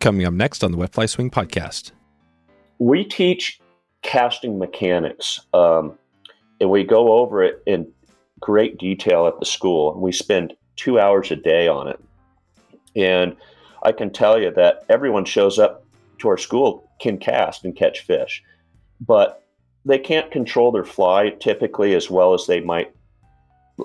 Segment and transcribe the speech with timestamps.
[0.00, 1.90] Coming up next on the Wet Fly Swing podcast.
[2.78, 3.60] We teach
[4.02, 5.98] casting mechanics, um,
[6.60, 7.90] and we go over it in
[8.38, 9.98] great detail at the school.
[10.00, 12.00] We spend two hours a day on it.
[12.94, 13.34] And
[13.82, 15.84] I can tell you that everyone shows up
[16.18, 18.42] to our school can cast and catch fish,
[19.00, 19.44] but
[19.84, 22.92] they can't control their fly typically as well as they might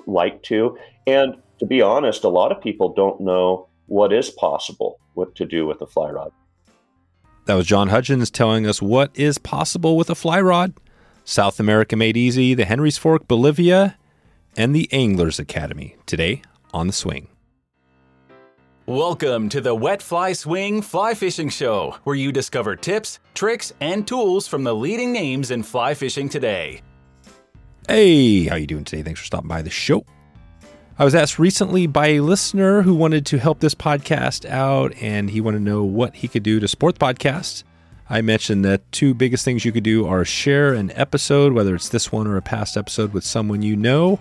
[0.06, 0.78] like to.
[1.08, 5.46] And to be honest, a lot of people don't know what is possible what to
[5.46, 6.32] do with a fly rod.
[7.46, 10.74] That was John Hudgens telling us what is possible with a fly rod.
[11.24, 13.96] South America Made Easy, the Henry's Fork, Bolivia,
[14.56, 16.42] and the Anglers Academy today
[16.72, 17.28] on the swing.
[18.86, 24.06] Welcome to the Wet Fly Swing Fly Fishing Show, where you discover tips, tricks, and
[24.06, 26.82] tools from the leading names in fly fishing today.
[27.88, 29.02] Hey, how you doing today?
[29.02, 30.04] Thanks for stopping by the show.
[30.96, 35.28] I was asked recently by a listener who wanted to help this podcast out and
[35.28, 37.64] he wanted to know what he could do to support the podcast.
[38.08, 41.88] I mentioned that two biggest things you could do are share an episode, whether it's
[41.88, 44.20] this one or a past episode, with someone you know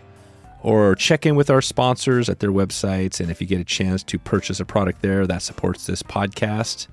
[0.64, 3.20] or check in with our sponsors at their websites.
[3.20, 6.88] And if you get a chance to purchase a product there that supports this podcast,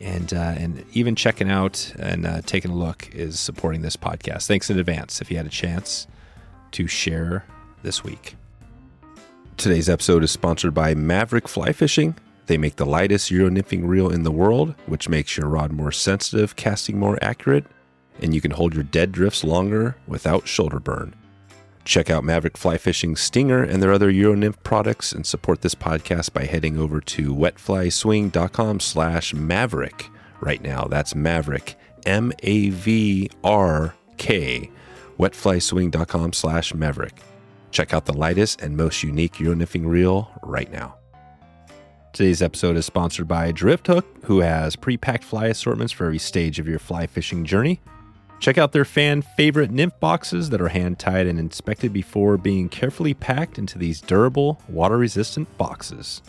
[0.00, 4.46] and uh, and even checking out and uh, taking a look is supporting this podcast.
[4.46, 6.06] Thanks in advance if you had a chance
[6.70, 7.44] to share
[7.82, 8.36] this week.
[9.60, 12.14] Today's episode is sponsored by Mavrk Fly Fishing.
[12.46, 15.92] They make the lightest Euro nymphing reel in the world, which makes your rod more
[15.92, 17.66] sensitive, casting more accurate,
[18.22, 21.14] and you can hold your dead drifts longer without shoulder burn.
[21.84, 25.74] Check out Mavrk Fly Fishing Stinger and their other Euro Nymph products and support this
[25.74, 30.08] podcast by heading over to wetflyswing.com slash maverick
[30.40, 30.84] right now.
[30.84, 32.40] That's Maverick, M-A-V-R-K,
[35.18, 37.20] wetflyswing.com slash maverick.
[37.70, 40.96] Check out the lightest and most unique Euro nymphing reel right now.
[42.12, 46.66] Today's episode is sponsored by Drifthook, who has pre-packed fly assortments for every stage of
[46.66, 47.80] your fly fishing journey.
[48.40, 52.68] Check out their fan favorite nymph boxes that are hand tied and inspected before being
[52.68, 56.22] carefully packed into these durable, water resistant boxes.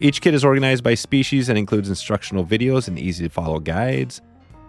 [0.00, 4.22] Each kit is organized by species and includes instructional videos and easy to follow guides.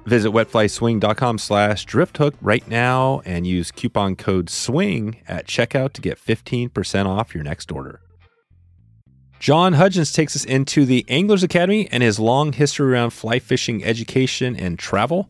[0.05, 6.17] Visit wetflyswing.com slash drifthook right now and use coupon code SWING at checkout to get
[6.17, 8.01] 15% off your next order.
[9.39, 13.83] John Hudgens takes us into the Anglers Academy and his long history around fly fishing
[13.83, 15.29] education and travel.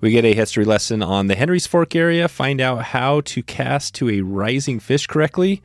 [0.00, 3.94] We get a history lesson on the Henry's Fork area, find out how to cast
[3.96, 5.62] to a rising fish correctly,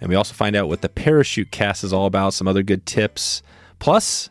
[0.00, 2.84] and we also find out what the parachute cast is all about, some other good
[2.84, 3.42] tips,
[3.78, 4.28] plus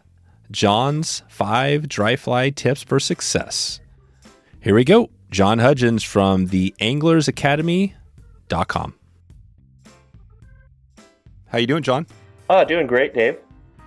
[0.52, 3.80] John's five dry fly tips for success.
[4.62, 5.10] Here we go.
[5.32, 8.96] John Hudgens from the anglersacademy.com.
[11.48, 12.06] How you doing, John?
[12.50, 13.38] Oh, doing great, Dave.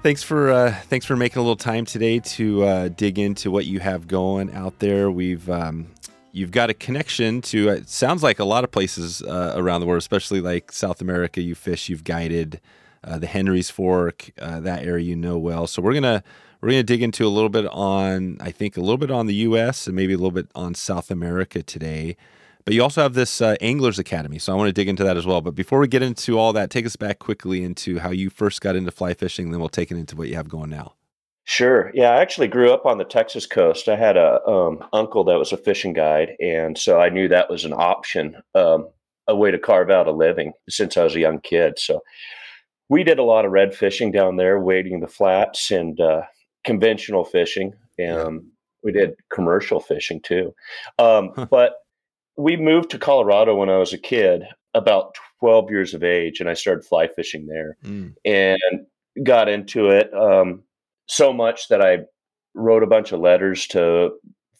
[0.02, 3.66] Thanks for uh, thanks for making a little time today to uh, dig into what
[3.66, 5.10] you have going out there.
[5.10, 5.86] We've um,
[6.32, 9.86] you've got a connection to it sounds like a lot of places uh, around the
[9.86, 11.40] world, especially like South America.
[11.40, 12.60] You fish, you've guided
[13.04, 15.68] uh, the Henry's Fork, uh, that area you know well.
[15.68, 16.24] So we're gonna
[16.62, 19.34] we're gonna dig into a little bit on I think a little bit on the
[19.34, 19.86] U.S.
[19.86, 22.16] and maybe a little bit on South America today.
[22.64, 25.16] But you also have this uh, Anglers Academy, so I want to dig into that
[25.16, 25.40] as well.
[25.40, 28.60] But before we get into all that, take us back quickly into how you first
[28.60, 30.94] got into fly fishing, then we'll take it into what you have going now.
[31.44, 31.90] Sure.
[31.92, 33.88] Yeah, I actually grew up on the Texas coast.
[33.88, 37.50] I had a um, uncle that was a fishing guide, and so I knew that
[37.50, 38.88] was an option, um,
[39.26, 41.80] a way to carve out a living since I was a young kid.
[41.80, 42.00] So
[42.88, 46.22] we did a lot of red fishing down there, wading the flats and uh,
[46.64, 47.72] conventional fishing.
[47.98, 48.48] and yeah.
[48.84, 50.54] We did commercial fishing too,
[50.98, 51.46] um, huh.
[51.48, 51.74] but
[52.36, 54.42] we moved to Colorado when I was a kid,
[54.74, 58.12] about 12 years of age, and I started fly fishing there mm.
[58.24, 58.58] and
[59.24, 60.64] got into it um,
[61.06, 61.98] so much that I
[62.54, 64.10] wrote a bunch of letters to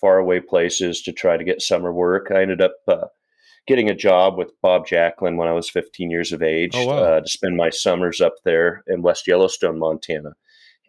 [0.01, 2.31] faraway places to try to get summer work.
[2.31, 3.07] I ended up uh,
[3.67, 6.99] getting a job with Bob Jacklin when I was 15 years of age oh, wow.
[6.99, 10.33] uh, to spend my summers up there in West Yellowstone, Montana,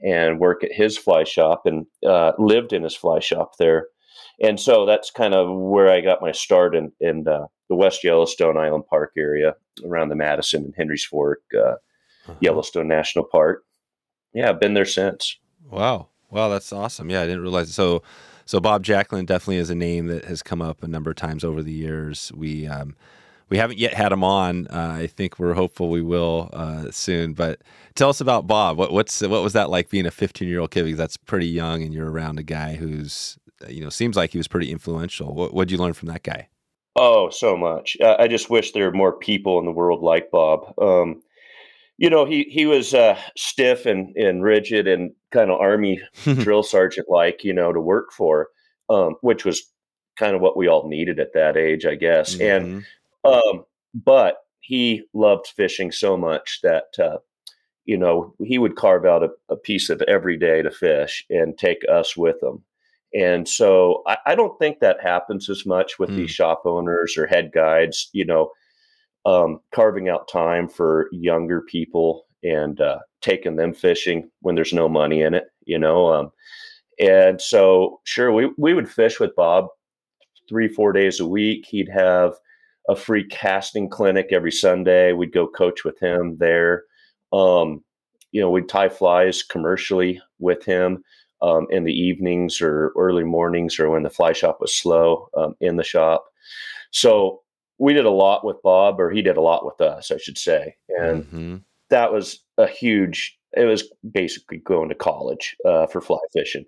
[0.02, 3.88] and work at his fly shop and uh, lived in his fly shop there
[4.42, 8.04] and so that's kind of where I got my start in in uh, the West
[8.04, 9.56] Yellowstone Island Park area
[9.86, 12.34] around the Madison and Henry's Fork, uh, uh-huh.
[12.40, 13.64] Yellowstone National Park.
[14.34, 15.38] Yeah, I've been there since.
[15.70, 17.10] Wow, wow, that's awesome.
[17.10, 17.74] Yeah, I didn't realize it.
[17.74, 18.04] so.
[18.46, 21.46] So Bob Jacklin definitely is a name that has come up a number of times
[21.46, 22.30] over the years.
[22.36, 22.98] We um,
[23.50, 24.68] we haven't yet had him on.
[24.68, 27.34] Uh, I think we're hopeful we will uh, soon.
[27.34, 27.62] But
[27.96, 28.78] tell us about Bob.
[28.78, 30.84] What what's what was that like being a 15 year old kid?
[30.84, 33.38] Because that's pretty young, and you're around a guy who's
[33.68, 35.34] you know seems like he was pretty influential.
[35.34, 36.50] What did you learn from that guy?
[36.96, 37.98] Oh, so much.
[38.04, 40.74] I just wish there were more people in the world like Bob.
[40.80, 41.24] Um,
[41.98, 46.64] you know, he he was uh, stiff and and rigid and kind of army drill
[46.64, 48.50] sergeant like, you know, to work for,
[48.90, 49.64] um, which was
[50.18, 52.36] kind of what we all needed at that age, I guess.
[52.36, 52.66] Mm-hmm.
[52.66, 52.86] And
[53.24, 57.18] um, but he loved fishing so much that uh,
[57.86, 61.58] you know he would carve out a, a, piece of every day to fish and
[61.58, 62.64] take us with him.
[63.14, 66.16] And so I, I don't think that happens as much with mm.
[66.16, 68.10] these shop owners or head guides.
[68.14, 68.52] You know,
[69.26, 74.90] um, carving out time for younger people and uh, taking them fishing when there's no
[74.90, 75.46] money in it.
[75.66, 76.32] You know, um,
[77.00, 79.68] and so sure we we would fish with Bob
[80.48, 81.66] three four days a week.
[81.66, 82.34] He'd have
[82.90, 85.14] a free casting clinic every Sunday.
[85.14, 86.84] We'd go coach with him there.
[87.32, 87.84] Um,
[88.32, 91.04] you know, we'd tie flies commercially with him
[91.42, 95.56] um, in the evenings or early mornings or when the fly shop was slow um,
[95.62, 96.26] in the shop.
[96.92, 97.42] So
[97.78, 100.38] we did a lot with Bob, or he did a lot with us, I should
[100.38, 100.76] say.
[100.90, 101.56] And mm-hmm.
[101.90, 106.66] that was a huge, it was basically going to college uh, for fly fishing.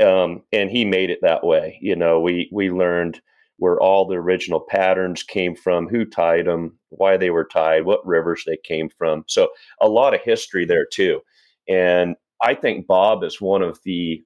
[0.00, 1.78] Um, and he made it that way.
[1.80, 3.20] You know, we, we learned
[3.62, 8.04] where all the original patterns came from, who tied them, why they were tied, what
[8.04, 9.22] rivers they came from.
[9.28, 9.50] So
[9.80, 11.20] a lot of history there too.
[11.68, 14.20] And I think Bob is one of the,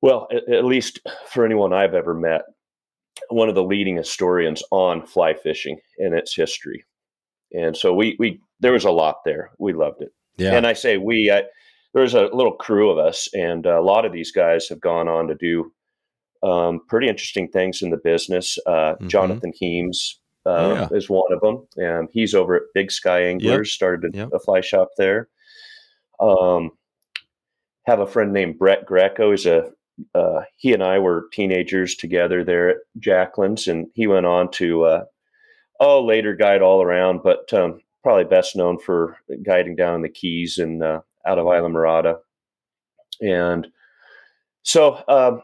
[0.00, 2.44] well, at, at least for anyone I've ever met,
[3.28, 6.82] one of the leading historians on fly fishing and its history.
[7.52, 9.50] And so we we there was a lot there.
[9.58, 10.14] We loved it.
[10.38, 10.56] Yeah.
[10.56, 11.42] And I say we, I,
[11.92, 15.08] there was a little crew of us, and a lot of these guys have gone
[15.08, 15.72] on to do
[16.44, 18.58] um, pretty interesting things in the business.
[18.66, 19.08] Uh, mm-hmm.
[19.08, 20.88] Jonathan Heames uh, oh, yeah.
[20.92, 23.70] is one of them, and he's over at Big Sky Anglers.
[23.70, 23.74] Yep.
[23.74, 24.28] Started a, yep.
[24.32, 25.28] a, fly shop there.
[26.20, 26.70] Um,
[27.86, 29.30] have a friend named Brett Greco.
[29.30, 29.70] He's a
[30.14, 34.84] uh, he and I were teenagers together there at Jacklin's, and he went on to
[34.84, 35.04] uh,
[35.80, 40.08] oh later guide all around, but um, probably best known for guiding down in the
[40.08, 42.18] Keys and uh, out of Islamorada.
[43.20, 43.68] And
[44.62, 45.42] so um,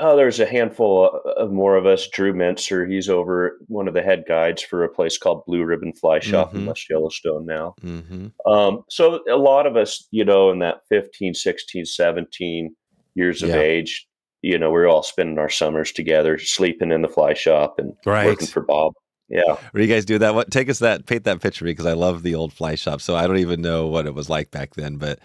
[0.00, 2.08] oh, there's a handful of more of us.
[2.08, 5.92] Drew Mentzer, he's over one of the head guides for a place called Blue Ribbon
[5.92, 6.58] Fly Shop mm-hmm.
[6.58, 7.74] in West Yellowstone now.
[7.82, 8.50] Mm-hmm.
[8.50, 12.74] Um, so a lot of us, you know, in that 15, 16, 17
[13.14, 13.56] years of yeah.
[13.56, 14.06] age,
[14.42, 17.92] you know, we are all spending our summers together, sleeping in the fly shop and
[18.04, 18.26] right.
[18.26, 18.92] working for Bob.
[19.28, 19.56] Yeah.
[19.72, 20.34] Where you guys do that?
[20.34, 23.00] What take us that paint that picture because I love the old fly shop.
[23.00, 25.18] So I don't even know what it was like back then, but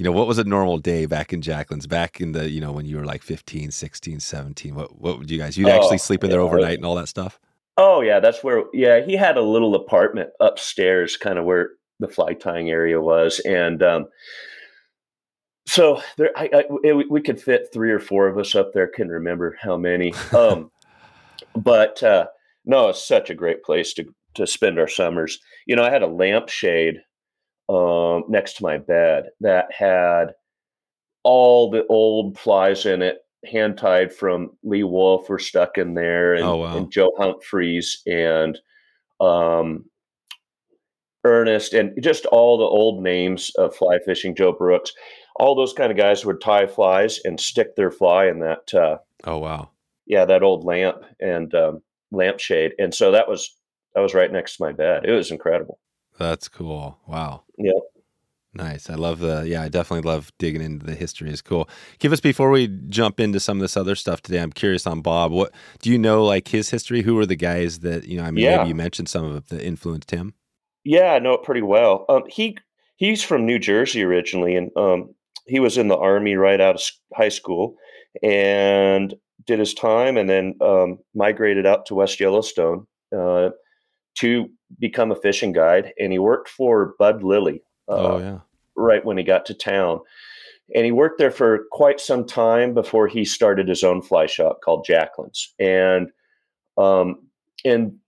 [0.00, 2.72] you know, what was a normal day back in Jacklin's back in the, you know,
[2.72, 4.74] when you were like 15, 16, 17?
[4.74, 6.94] What, what would you guys, you'd oh, actually sleep in there yeah, overnight and all
[6.94, 7.38] that stuff?
[7.76, 8.18] Oh, yeah.
[8.18, 12.70] That's where, yeah, he had a little apartment upstairs, kind of where the fly tying
[12.70, 13.40] area was.
[13.40, 14.06] And, um,
[15.66, 18.88] so there, I, I it, we could fit three or four of us up there.
[18.88, 20.14] Couldn't remember how many.
[20.32, 20.70] Um,
[21.54, 22.28] but uh,
[22.64, 24.06] no, it's such a great place to
[24.36, 25.38] to spend our summers.
[25.66, 27.02] You know, I had a lampshade
[27.70, 30.34] um, next to my bed that had
[31.22, 36.34] all the old flies in it, hand tied from Lee Wulff were stuck in there,
[36.34, 36.76] and, oh, wow.
[36.76, 38.58] and Joe Humphreys and
[39.20, 39.84] um,
[41.24, 44.34] Ernest, and just all the old names of fly fishing.
[44.34, 44.92] Joe Brooks,
[45.36, 48.74] all those kind of guys would tie flies and stick their fly in that.
[48.74, 49.70] Uh, oh wow!
[50.06, 53.54] Yeah, that old lamp and um, lampshade, and so that was
[53.94, 55.04] that was right next to my bed.
[55.04, 55.78] It was incredible.
[56.18, 56.98] That's cool.
[57.06, 57.44] Wow.
[57.60, 57.82] Yep.
[58.52, 58.90] Nice.
[58.90, 61.30] I love the yeah, I definitely love digging into the history.
[61.30, 61.68] Is cool.
[62.00, 64.40] Give us before we jump into some of this other stuff today.
[64.40, 65.30] I'm curious on Bob.
[65.30, 67.02] What do you know like his history?
[67.02, 68.56] Who were the guys that, you know, I mean yeah.
[68.58, 70.34] maybe you mentioned some of that influenced him?
[70.82, 72.06] Yeah, I know it pretty well.
[72.08, 72.58] Um, he
[72.96, 75.14] he's from New Jersey originally and um,
[75.46, 76.82] he was in the army right out of
[77.14, 77.76] high school
[78.20, 79.14] and
[79.46, 82.86] did his time and then um, migrated out to West Yellowstone
[83.16, 83.50] uh,
[84.18, 84.48] to
[84.78, 87.62] become a fishing guide, and he worked for Bud Lilly.
[87.88, 88.38] Uh, oh yeah.
[88.76, 90.00] Right when he got to town,
[90.74, 94.60] and he worked there for quite some time before he started his own fly shop
[94.64, 95.52] called Jacklin's.
[95.58, 96.10] And
[96.78, 97.26] um,
[97.64, 97.98] in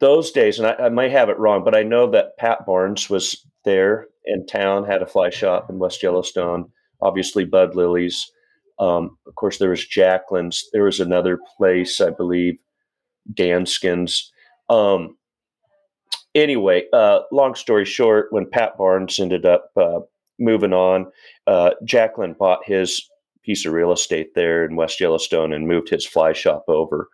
[0.00, 3.08] those days, and I, I might have it wrong, but I know that Pat Barnes
[3.08, 6.70] was there in town, had a fly shop in West Yellowstone.
[7.00, 8.30] Obviously, Bud Lilly's.
[8.78, 10.68] Um, of course, there was Jacklin's.
[10.72, 12.58] There was another place, I believe,
[13.32, 14.32] Danskin's.
[14.68, 15.16] Um,
[16.34, 20.00] anyway, uh, long story short, when Pat Barnes ended up uh,
[20.38, 21.06] moving on,
[21.46, 23.08] uh, Jacklin bought his
[23.42, 27.08] piece of real estate there in West Yellowstone and moved his fly shop over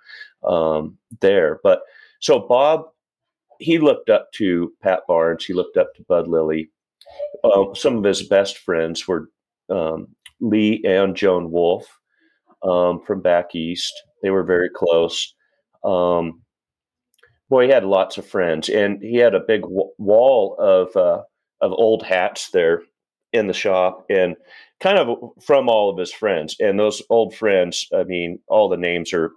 [0.44, 1.60] um, there.
[1.62, 1.82] But
[2.20, 2.84] so Bob,
[3.58, 6.70] he looked up to Pat Barnes, he looked up to Bud Lilly.
[7.42, 9.28] Um, some of his best friends were
[9.68, 10.08] um,
[10.40, 11.86] Lee and Joan Wulff
[12.62, 13.92] um, from back east.
[14.22, 15.34] They were very close.
[15.84, 16.42] Um,
[17.50, 21.22] boy, he had lots of friends, and he had a big w- wall of uh,
[21.60, 22.82] of old hats there
[23.32, 24.34] in the shop and
[24.80, 25.08] kind of
[25.44, 26.56] from all of his friends.
[26.58, 29.32] And those old friends, I mean, all the names are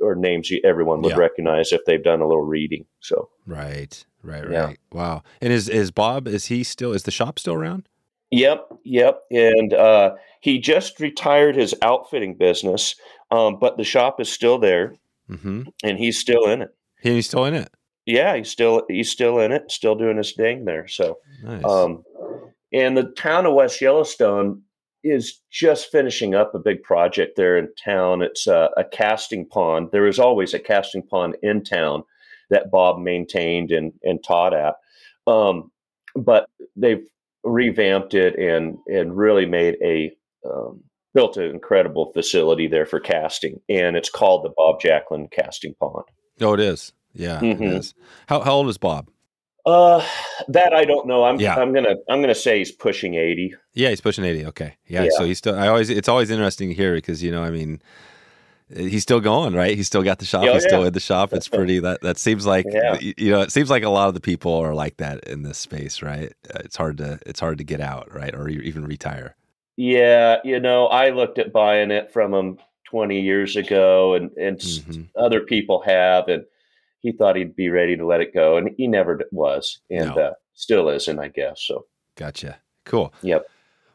[0.00, 1.16] or names everyone would Yeah.
[1.18, 2.84] recognize if they've done a little reading.
[3.00, 4.04] So Right.
[4.24, 4.42] Right.
[4.50, 4.64] Yeah.
[4.64, 4.78] Right.
[4.92, 5.22] Wow.
[5.40, 6.26] And is is Bob?
[6.26, 6.92] Is he still?
[6.92, 7.88] Is the shop still around?
[8.32, 9.20] Yep, yep.
[9.30, 12.94] And uh, he just retired his outfitting business,
[13.30, 14.94] um, but the shop is still there,
[15.30, 15.62] Mm-hmm.
[15.84, 16.70] and he's still in it.
[17.02, 17.70] He's still in it.
[18.06, 20.88] Yeah, he's still he's still in it, still doing his thing there.
[20.88, 21.64] So, Nice.
[21.64, 22.02] um,
[22.72, 24.62] and the town of West Yellowstone
[25.04, 28.22] is just finishing up a big project there in town.
[28.22, 29.88] It's a, a casting pond.
[29.92, 32.04] There is always a casting pond in town
[32.50, 34.74] that Bob maintained and and taught at,
[35.26, 35.70] um,
[36.16, 37.06] but they've
[37.44, 40.12] revamped it and and really made a
[40.48, 40.82] um,
[41.14, 46.04] built an incredible facility there for casting, and it's called the Bob Jacklin Casting Pond.
[46.40, 46.92] Oh, it is.
[47.14, 47.38] Yeah.
[47.38, 47.78] it Mhm.
[47.78, 47.94] is.
[48.26, 49.08] How how old is Bob?
[49.64, 50.04] Uh,
[50.48, 51.24] that I don't know.
[51.24, 51.54] I'm Yeah.
[51.56, 53.54] I'm gonna I'm gonna say he's pushing eighty.
[53.74, 54.44] Yeah, he's pushing eighty.
[54.46, 54.76] Okay.
[54.86, 55.04] Yeah.
[55.04, 55.10] Yeah.
[55.16, 55.56] So he's still.
[55.56, 55.88] I always.
[55.90, 57.42] It's always interesting to hear because you know.
[57.44, 57.80] I mean.
[58.74, 59.76] He's still going, right?
[59.76, 60.44] He's still got the shop.
[60.48, 60.86] Oh, he's still yeah.
[60.86, 61.34] in the shop.
[61.34, 61.78] It's pretty.
[61.80, 62.64] That that seems like
[63.02, 63.42] you know.
[63.42, 66.32] It seems like a lot of the people are like that in this space, right?
[66.48, 69.36] Uh, It's hard to it's hard to get out, right, or even retire.
[69.76, 72.58] Yeah, you know, I looked at buying it from him
[72.92, 75.08] 20 years ago, and and Mhm.
[75.16, 76.44] other people have, and
[77.00, 80.22] he thought he'd be ready to let it go, and he never was, and No.
[80.22, 81.62] uh, still isn't, I guess.
[81.62, 82.58] So, Gotcha.
[82.84, 83.12] Cool.
[83.22, 83.46] yep.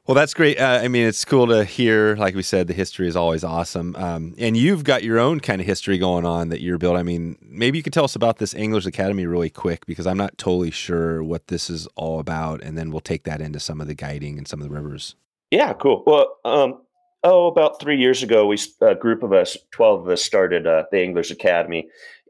[0.07, 0.57] Well, that's great.
[0.59, 2.15] Uh, I mean, it's cool to hear.
[2.15, 3.93] Like we said, the history is always awesome.
[3.97, 6.99] Um, and you've got your own kind of history going on that you're building.
[6.99, 10.17] I mean, maybe you could tell us about this Anglers Academy really quick because I'm
[10.17, 12.63] not totally sure what this is all about.
[12.63, 15.15] And then we'll take that into some of the guiding and some of the rivers.
[15.51, 16.03] Yeah, cool.
[16.07, 16.81] Well, um,
[17.23, 20.83] oh, about three years ago, we a group of us, twelve of us, started uh,
[20.91, 21.87] the Anglers Academy.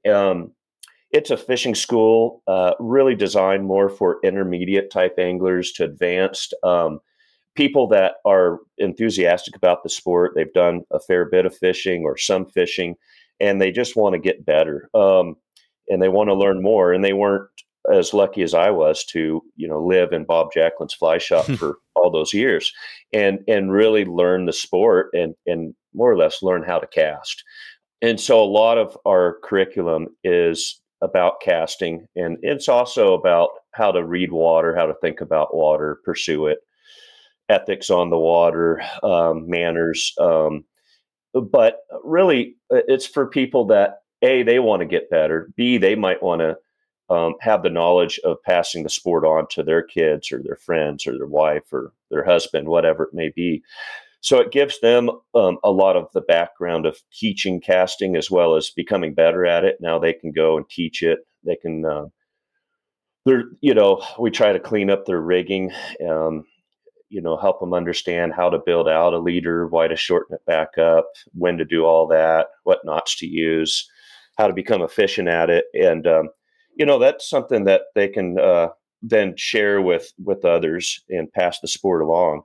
[0.10, 0.52] Um,
[1.12, 7.00] it's a fishing school, uh, really designed more for intermediate type anglers to advanced um,
[7.56, 10.34] people that are enthusiastic about the sport.
[10.36, 12.96] They've done a fair bit of fishing or some fishing,
[13.40, 14.90] and they just want to get better.
[14.94, 15.36] Um,
[15.90, 16.92] and they want to learn more.
[16.92, 17.50] And they weren't
[17.94, 21.78] as lucky as I was to, you know, live in Bob Jacklin's fly shop for
[21.96, 22.72] all those years
[23.14, 27.44] and and really learn the sport and and more or less learn how to cast.
[28.02, 33.92] And so a lot of our curriculum is about casting and it's also about how
[33.92, 36.60] to read water, how to think about water, pursue it,
[37.50, 40.14] ethics on the water, um, manners.
[40.20, 40.66] Um,
[41.34, 45.50] but really, uh, it's for people that a they want to get better.
[45.56, 46.58] B they might want to
[47.10, 51.08] um, have the knowledge of passing the sport on to their kids or their friends
[51.08, 53.64] or their wife or their husband, whatever it may be.
[54.22, 58.56] So it gives them um, a lot of the background of teaching casting as well
[58.56, 59.78] as becoming better at it.
[59.80, 61.20] Now they can go and teach it.
[61.46, 62.06] They can, uh,
[63.26, 65.72] they're, you know, we try to clean up their rigging,
[66.06, 66.46] um,
[67.10, 70.46] you know, help them understand how to build out a leader, why to shorten it
[70.46, 73.90] back up, when to do all that, what knots to use,
[74.38, 75.66] how to become efficient at it.
[75.74, 76.30] And, um,
[76.78, 78.70] you know, that's something that they can uh,
[79.02, 82.44] then share with with others and pass the sport along.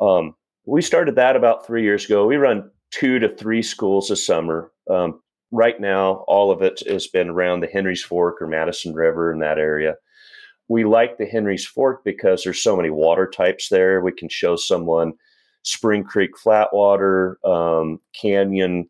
[0.00, 0.34] Um,
[0.66, 2.26] we started that about three years ago.
[2.26, 4.70] We run two to three schools a summer.
[4.90, 5.20] Um,
[5.50, 9.40] right now, all of it has been around the Henry's Fork or Madison River in
[9.40, 9.94] that area.
[10.68, 14.00] We like the Henry's Fork because there's so many water types there.
[14.00, 15.14] We can show someone
[15.62, 18.88] Spring Creek flatwater, um, canyon,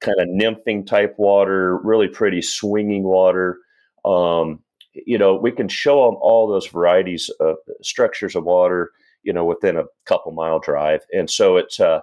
[0.00, 3.58] kind of nymphing type water, really pretty swinging water.
[4.04, 4.60] Um,
[4.92, 8.92] you know, we can show them all those varieties of structures of water,
[9.22, 11.00] you know, within a couple mile drive.
[11.12, 12.00] And so it's, uh,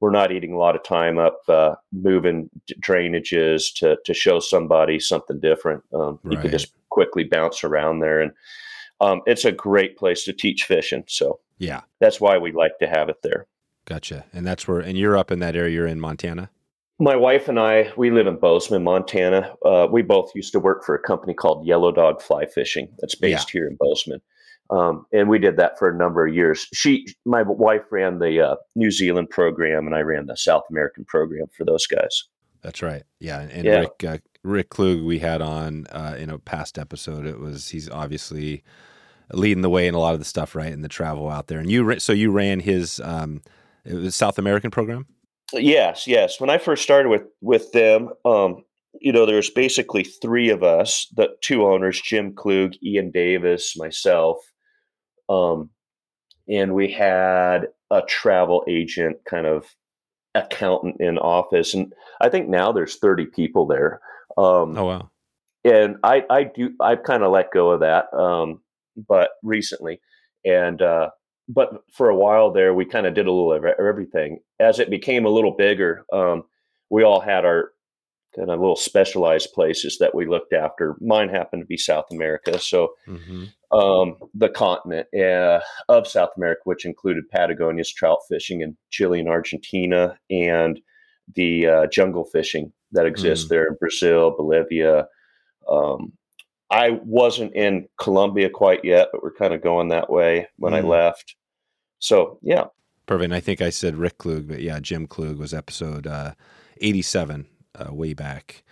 [0.00, 4.98] we're not eating a lot of time up uh, moving drainages to, to show somebody
[4.98, 5.84] something different.
[5.92, 8.20] Um, You can just quickly bounce around there.
[8.20, 8.32] And
[9.00, 11.04] um, it's a great place to teach fishing.
[11.06, 11.82] So Yeah.
[12.00, 13.46] that's why we like to have it there.
[13.84, 14.24] Gotcha.
[14.32, 15.74] And that's where, and you're up in that area.
[15.74, 16.50] You're in Montana.
[16.98, 19.54] My wife and I, we live in Bozeman, Montana.
[19.64, 23.14] Uh, we both used to work for a company called Yellow Dog Fly Fishing that's
[23.14, 24.20] based here in Bozeman.
[24.70, 26.66] Um, and we did that for a number of years.
[26.72, 31.04] She, my wife ran the uh, New Zealand program and I ran the South American
[31.04, 32.24] program for those guys.
[32.62, 33.02] That's right.
[33.18, 33.40] Yeah.
[33.40, 33.80] And, and Yeah.
[33.80, 37.26] Rick, uh, Rick Klug, we had on uh, in a past episode.
[37.26, 38.62] It was, he's obviously
[39.32, 40.72] leading the way in a lot of the stuff, right?
[40.72, 41.58] In the travel out there.
[41.58, 43.42] And you, so you ran his, um,
[43.84, 45.06] it was South American program?
[45.54, 46.40] Yes, yes.
[46.40, 48.64] When I first started with with them, um,
[49.00, 54.38] you know, there's basically three of us, the two owners, Jim Klug, Ian Davis, myself,
[55.28, 55.70] um,
[56.48, 59.66] and we had a travel agent, kind of
[60.34, 64.00] accountant in office, and I think now there's 30 people there.
[64.38, 65.10] Um, Oh, wow.
[65.64, 68.12] and I, I do, I've kind of let go of that.
[68.14, 68.60] Um,
[69.08, 70.00] but recently,
[70.44, 71.10] and uh,
[71.48, 74.40] but for a while there, we kind of did a little of everything.
[74.60, 76.44] As it became a little bigger, um,
[76.90, 77.70] we all had our
[78.36, 80.96] kind of little specialized places that we looked after.
[81.00, 83.76] Mine happened to be South America, so mm-hmm.
[83.76, 89.28] um, the continent uh, of South America, which included Patagonia's trout fishing in Chile and
[89.28, 90.80] Argentina, and
[91.34, 93.48] the uh, jungle fishing that exists mm.
[93.48, 95.06] there in Brazil, Bolivia.
[95.70, 96.12] Um,
[96.72, 100.78] I wasn't in Colombia quite yet, but we're kind of going that way when mm.
[100.78, 101.36] I left.
[101.98, 102.64] So yeah,
[103.06, 103.32] perfect.
[103.32, 106.32] I think I said Rick Klug, but yeah, Jim Klug was episode uh,
[106.80, 107.46] eighty-seven,
[107.78, 108.64] uh, way back,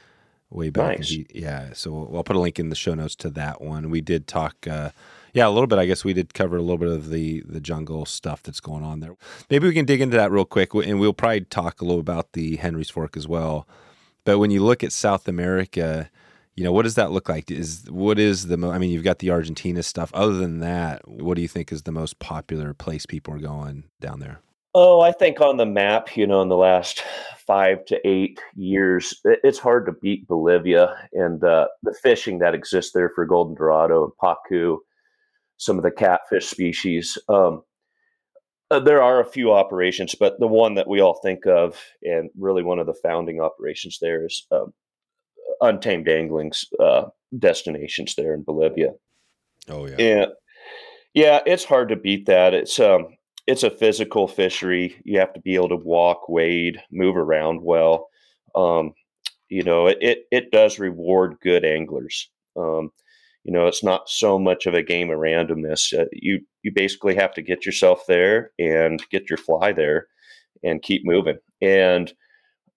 [0.49, 0.99] way back.
[0.99, 1.11] Nice.
[1.11, 3.91] He, yeah, so I'll put a link in the show notes to that one.
[3.91, 4.67] We did talk.
[4.67, 4.91] Uh,
[5.33, 5.79] yeah, a little bit.
[5.79, 8.83] I guess we did cover a little bit of the the jungle stuff that's going
[8.83, 9.15] on there.
[9.51, 12.33] Maybe we can dig into that real quick, and we'll probably talk a little about
[12.33, 13.69] the Henry's Fork as well.
[14.25, 16.11] But when you look at South America,
[16.61, 17.51] you know what does that look like?
[17.51, 18.59] Is what is the?
[18.59, 20.11] Mo- I mean, you've got the Argentina stuff.
[20.13, 23.85] Other than that, what do you think is the most popular place people are going
[23.99, 24.43] down there?
[24.75, 27.03] Oh, I think on the map, you know, in the last
[27.47, 32.93] five to eight years, it's hard to beat Bolivia and uh, the fishing that exists
[32.93, 34.77] there for golden dorado and pacu
[35.57, 37.17] some of the catfish species.
[37.31, 37.63] Um,
[38.71, 42.29] uh, there are a few operations, but the one that we all think of, and
[42.39, 44.75] really one of the founding operations there, is um,
[45.61, 47.05] Untamed Angling's uh,
[47.39, 48.93] destinations there in Bolivia.
[49.69, 50.27] Oh yeah, and
[51.15, 52.55] yeah, it's hard to beat that.
[52.55, 53.09] It's um,
[53.47, 55.01] it's a physical fishery.
[55.05, 58.09] You have to be able to walk, wade, move around well.
[58.55, 58.93] Um,
[59.49, 62.31] you know, it, it, it does reward good anglers.
[62.57, 62.91] Um,
[63.43, 65.99] you know, it's not so much of a game of randomness.
[65.99, 70.07] Uh, you you basically have to get yourself there and get your fly there,
[70.63, 71.39] and keep moving.
[71.61, 72.13] And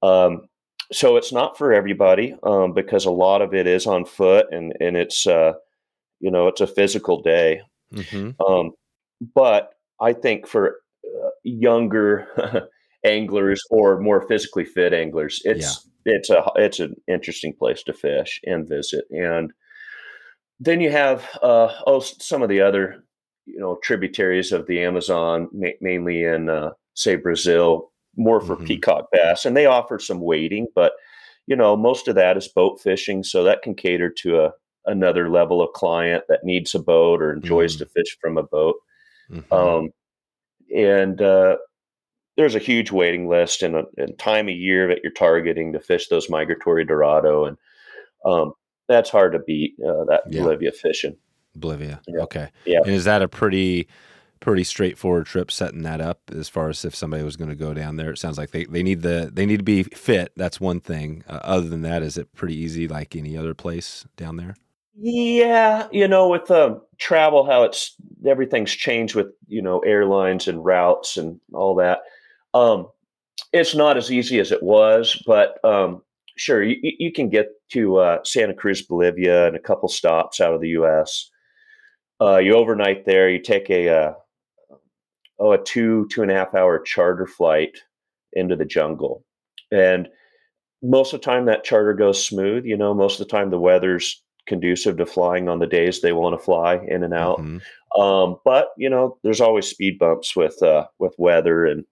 [0.01, 0.47] um,
[0.93, 4.73] so it's not for everybody um, because a lot of it is on foot, and
[4.79, 5.53] and it's uh,
[6.19, 7.61] you know it's a physical day.
[7.93, 8.41] Mm-hmm.
[8.41, 8.71] Um,
[9.35, 12.27] but I think for uh, younger
[13.05, 16.13] anglers or more physically fit anglers, it's yeah.
[16.15, 19.51] it's a it's an interesting place to fish and visit and
[20.59, 23.03] then you have uh, oh some of the other
[23.45, 28.65] you know tributaries of the Amazon, ma- mainly in uh, say Brazil, more for mm-hmm.
[28.65, 30.93] peacock bass, and they offer some wading, but
[31.47, 34.51] you know most of that is boat fishing, so that can cater to a
[34.85, 37.85] another level of client that needs a boat or enjoys mm-hmm.
[37.85, 38.75] to fish from a boat.
[39.31, 39.53] Mm-hmm.
[39.53, 39.89] Um,
[40.75, 41.57] and uh,
[42.35, 45.79] there's a huge waiting list and, a, and time of year that you're targeting to
[45.79, 47.57] fish those migratory dorado and
[48.25, 48.53] um,
[48.87, 49.75] that's hard to beat.
[49.79, 50.41] Uh, that yeah.
[50.41, 51.15] Bolivia fishing.
[51.55, 52.01] Bolivia.
[52.07, 52.21] Yeah.
[52.23, 52.49] Okay.
[52.65, 52.79] Yeah.
[52.83, 53.87] And is that a pretty
[54.43, 57.73] pretty straightforward trip setting that up as far as if somebody was going to go
[57.73, 60.59] down there it sounds like they, they need the they need to be fit that's
[60.59, 64.35] one thing uh, other than that is it pretty easy like any other place down
[64.35, 64.55] there
[64.95, 67.95] yeah you know with the travel how it's
[68.27, 72.01] everything's changed with you know airlines and routes and all that
[72.53, 72.87] um
[73.53, 76.01] it's not as easy as it was but um
[76.35, 80.53] sure, you, you can get to uh, Santa Cruz, Bolivia, and a couple stops out
[80.53, 81.29] of the U.S.
[82.21, 83.29] Uh, you overnight there.
[83.29, 84.13] You take a uh,
[85.39, 87.77] oh a two two and a half hour charter flight
[88.33, 89.23] into the jungle,
[89.71, 90.07] and
[90.81, 92.65] most of the time that charter goes smooth.
[92.65, 96.11] You know, most of the time the weather's conducive to flying on the days they
[96.11, 97.39] want to fly in and out.
[97.39, 98.01] Mm-hmm.
[98.01, 101.85] Um, but you know, there's always speed bumps with uh, with weather and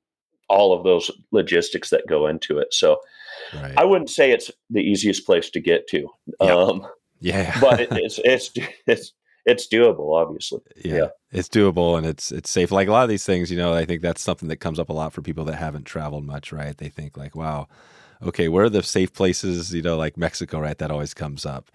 [0.50, 2.74] all of those logistics that go into it.
[2.74, 2.98] So
[3.54, 3.74] right.
[3.78, 6.08] I wouldn't say it's the easiest place to get to.
[6.42, 6.52] Yep.
[6.52, 6.88] Um,
[7.22, 8.52] yeah, but it, it's it's
[8.88, 9.14] it's
[9.46, 10.62] it's doable, obviously.
[10.84, 12.72] Yeah, yeah, it's doable and it's it's safe.
[12.72, 14.90] Like a lot of these things, you know, I think that's something that comes up
[14.90, 16.78] a lot for people that haven't traveled much, right?
[16.78, 17.68] They think like, wow,
[18.24, 19.74] okay, where are the safe places?
[19.74, 20.78] You know, like Mexico, right?
[20.78, 21.72] That always comes up.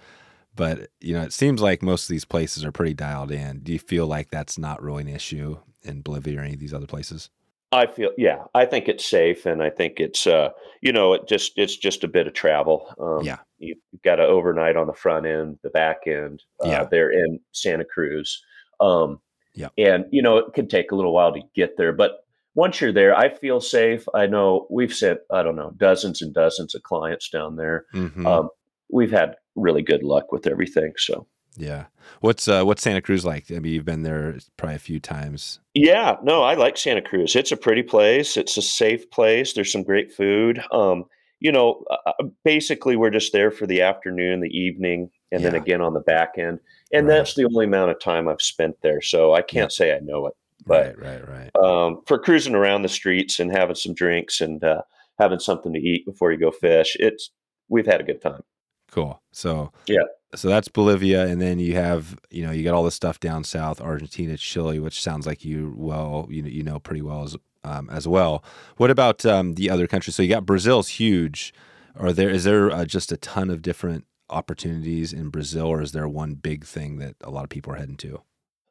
[0.55, 3.61] But you know, it seems like most of these places are pretty dialed in.
[3.61, 6.75] Do you feel like that's not really an issue in Bolivia or any of these
[6.75, 7.31] other places?
[7.73, 10.51] I feel yeah, I think it's safe, and I think it's uh,
[10.81, 12.95] you know, it just it's just a bit of travel.
[12.99, 16.43] Um, yeah, you've got to overnight on the front end, the back end.
[16.65, 18.43] Uh, yeah, they're in Santa Cruz.
[18.81, 19.21] Um,
[19.55, 22.81] yeah, and you know, it could take a little while to get there, but once
[22.81, 24.07] you're there, I feel safe.
[24.15, 27.87] I know we've sent I don't know dozens and dozens of clients down there.
[27.95, 28.27] Mm-hmm.
[28.27, 28.49] Um,
[28.91, 30.93] we've had really good luck with everything.
[30.97, 31.87] So yeah.
[32.21, 33.51] What's uh, what's Santa Cruz like?
[33.51, 35.61] I mean, you've been there probably a few times.
[35.75, 36.17] Yeah.
[36.23, 37.35] No, I like Santa Cruz.
[37.35, 38.37] It's a pretty place.
[38.37, 39.53] It's a safe place.
[39.53, 40.63] There's some great food.
[40.71, 41.05] Um,
[41.41, 45.51] you know, uh, uh basically, we're just there for the afternoon, the evening, and yeah.
[45.51, 46.61] then again on the back end.
[46.93, 47.17] And right.
[47.17, 49.01] that's the only amount of time I've spent there.
[49.03, 50.35] So I can't say I know it.
[50.67, 51.65] But, right, right, right.
[51.65, 54.83] Um, for cruising around the streets and having some drinks and uh,
[55.19, 57.31] having something to eat before you go fish, it's
[57.69, 58.43] we've had a good time.
[58.91, 59.21] Cool.
[59.33, 62.91] So yeah, so that's Bolivia, and then you have you know you got all the
[62.91, 67.03] stuff down south, Argentina, Chile, which sounds like you well you know you know pretty
[67.03, 68.45] well as um, as well.
[68.77, 70.17] What about um, the other countries?
[70.17, 71.53] So you got Brazil's huge.
[71.99, 75.93] Are there is there uh, just a ton of different opportunities in Brazil, or is
[75.93, 78.23] there one big thing that a lot of people are heading to?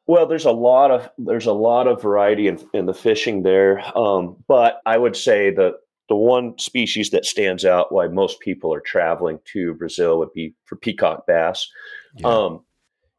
[0.06, 3.82] Well, there's a lot of there's a lot of variety in, in the fishing there,
[3.98, 5.74] um, but I would say that
[6.08, 10.54] the one species that stands out why most people are traveling to Brazil would be
[10.64, 11.68] for peacock bass.
[12.16, 12.28] Yeah.
[12.28, 12.64] Um,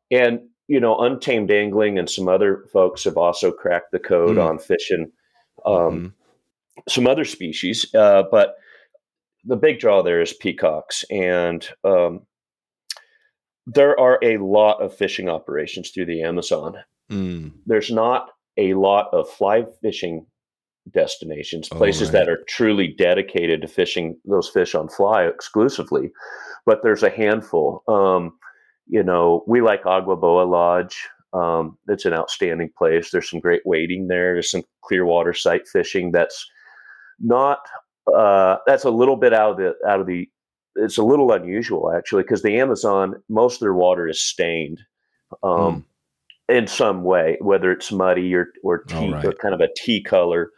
[0.10, 4.46] and you know, untamed angling and some other folks have also cracked the code mm.
[4.46, 5.12] on fishing
[5.66, 6.08] um, mm-hmm.
[6.88, 8.56] some other species, uh, but
[9.46, 12.22] the big draw there is peacocks, and um,
[13.66, 16.76] there are a lot of fishing operations through the Amazon.
[17.12, 17.54] Mm.
[17.66, 20.26] There's not a lot of fly fishing
[20.92, 22.14] destinations, oh, places right.
[22.14, 26.12] that are truly dedicated to fishing those fish on fly exclusively,
[26.66, 27.84] but there's a handful.
[27.88, 28.38] Um,
[28.88, 30.98] you know, we like Agua Boa Lodge.
[31.34, 33.12] Um, it's an outstanding place.
[33.12, 34.34] There's some great wading there.
[34.34, 36.46] There's some clear water sight fishing that's
[37.20, 37.60] not
[38.16, 40.30] uh, that's a little bit out of the out of the
[40.76, 44.80] it's a little unusual actually because the Amazon most of their water is stained
[45.44, 45.86] um,
[46.50, 46.56] mm.
[46.56, 49.26] in some way, whether it's muddy or or, tea, right.
[49.26, 50.52] or kind of a tea color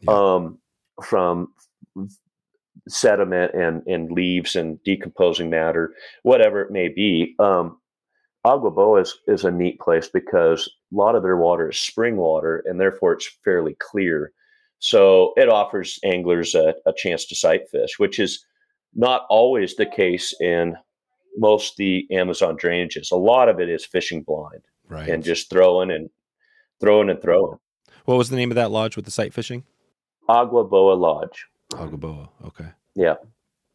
[0.00, 0.12] yeah.
[0.12, 0.58] um,
[1.04, 1.48] from
[2.88, 7.34] sediment and and leaves and decomposing matter, whatever it may be.
[7.38, 7.78] Um,
[8.46, 12.16] Agua Boa is, is a neat place because a lot of their water is spring
[12.16, 14.32] water and therefore it's fairly clear.
[14.78, 18.44] So it offers anglers a, a chance to sight fish, which is
[18.94, 20.76] not always the case in
[21.36, 23.10] most the Amazon drainages.
[23.10, 25.08] A lot of it is fishing blind right.
[25.08, 26.08] and just throwing and
[26.80, 27.58] throwing and throwing.
[28.04, 29.64] What was the name of that lodge with the sight fishing?
[30.28, 31.46] Agua Boa Lodge.
[31.74, 32.28] Agua Boa.
[32.44, 32.68] Okay.
[32.94, 33.16] Yeah.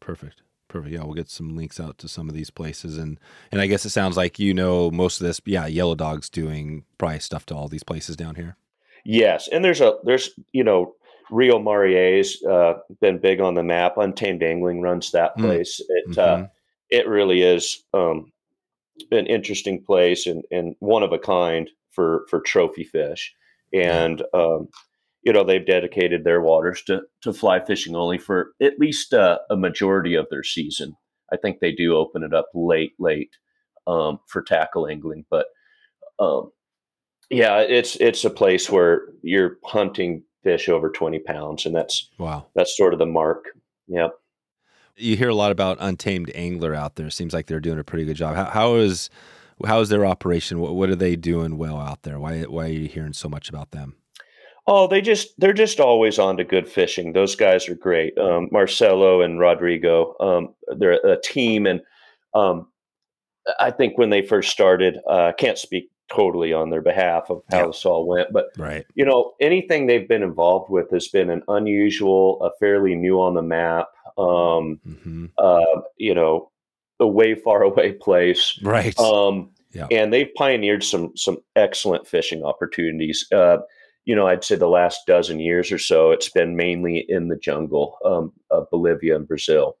[0.00, 0.40] Perfect.
[0.72, 0.94] Perfect.
[0.94, 3.84] Yeah, we'll get some links out to some of these places, and and I guess
[3.84, 5.38] it sounds like you know most of this.
[5.44, 8.56] Yeah, Yellow Dog's doing probably stuff to all these places down here.
[9.04, 10.94] Yes, and there's a there's you know
[11.30, 13.98] Rio Marié's uh, been big on the map.
[13.98, 15.42] Untamed Angling runs that mm.
[15.42, 15.78] place.
[15.78, 15.84] Mm.
[15.90, 16.44] It uh, mm-hmm.
[16.88, 18.32] it really is um,
[19.10, 23.34] an interesting place and and one of a kind for for trophy fish.
[23.74, 24.68] And um,
[25.22, 29.38] you know they've dedicated their waters to to fly fishing only for at least uh,
[29.50, 30.96] a majority of their season.
[31.32, 33.30] I think they do open it up late, late
[33.86, 35.46] um, for tackle angling, but
[36.18, 36.50] um,
[37.30, 42.46] yeah, it's it's a place where you're hunting fish over twenty pounds, and that's wow,
[42.54, 43.46] that's sort of the mark.
[43.88, 44.12] Yep.
[44.96, 47.08] You hear a lot about untamed angler out there.
[47.08, 48.36] Seems like they're doing a pretty good job.
[48.36, 49.08] How, how is
[49.64, 50.60] how is their operation?
[50.60, 52.20] What, what are they doing well out there?
[52.20, 53.96] Why why are you hearing so much about them?
[54.66, 57.12] Oh, they just they're just always on to good fishing.
[57.12, 58.16] Those guys are great.
[58.16, 61.80] Um, Marcelo and Rodrigo, um, they're a team, and
[62.32, 62.68] um,
[63.58, 67.30] I think when they first started, uh, I uh, can't speak totally on their behalf
[67.30, 67.66] of how yeah.
[67.66, 68.86] this all went, but right.
[68.94, 73.34] you know, anything they've been involved with has been an unusual, a fairly new on
[73.34, 75.26] the map, um, mm-hmm.
[75.38, 76.50] uh, you know,
[77.00, 78.96] a way far away place, right?
[78.98, 79.88] Um, yeah.
[79.90, 83.26] and they've pioneered some some excellent fishing opportunities.
[83.32, 83.58] Uh,
[84.04, 87.36] you know, I'd say the last dozen years or so, it's been mainly in the
[87.36, 89.76] jungle um, of Bolivia and Brazil.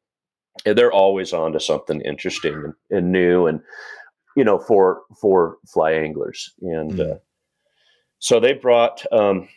[0.64, 3.60] And they're always on to something interesting and, and new, and
[4.36, 6.52] you know, for for fly anglers.
[6.60, 7.12] And mm.
[7.12, 7.18] uh,
[8.18, 9.48] so they brought um,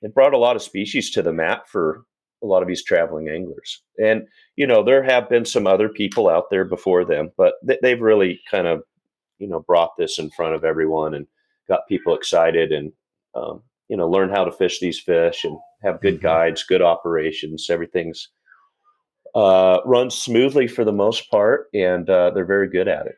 [0.00, 2.04] they brought a lot of species to the map for
[2.42, 3.82] a lot of these traveling anglers.
[3.98, 7.78] And you know, there have been some other people out there before them, but they,
[7.82, 8.82] they've really kind of
[9.38, 11.26] you know brought this in front of everyone and
[11.68, 12.92] got people excited and
[13.34, 16.26] um, you know learn how to fish these fish and have good mm-hmm.
[16.26, 17.68] guides, good operations.
[17.70, 18.28] Everything's
[19.34, 23.16] uh, runs smoothly for the most part, and uh, they're very good at it.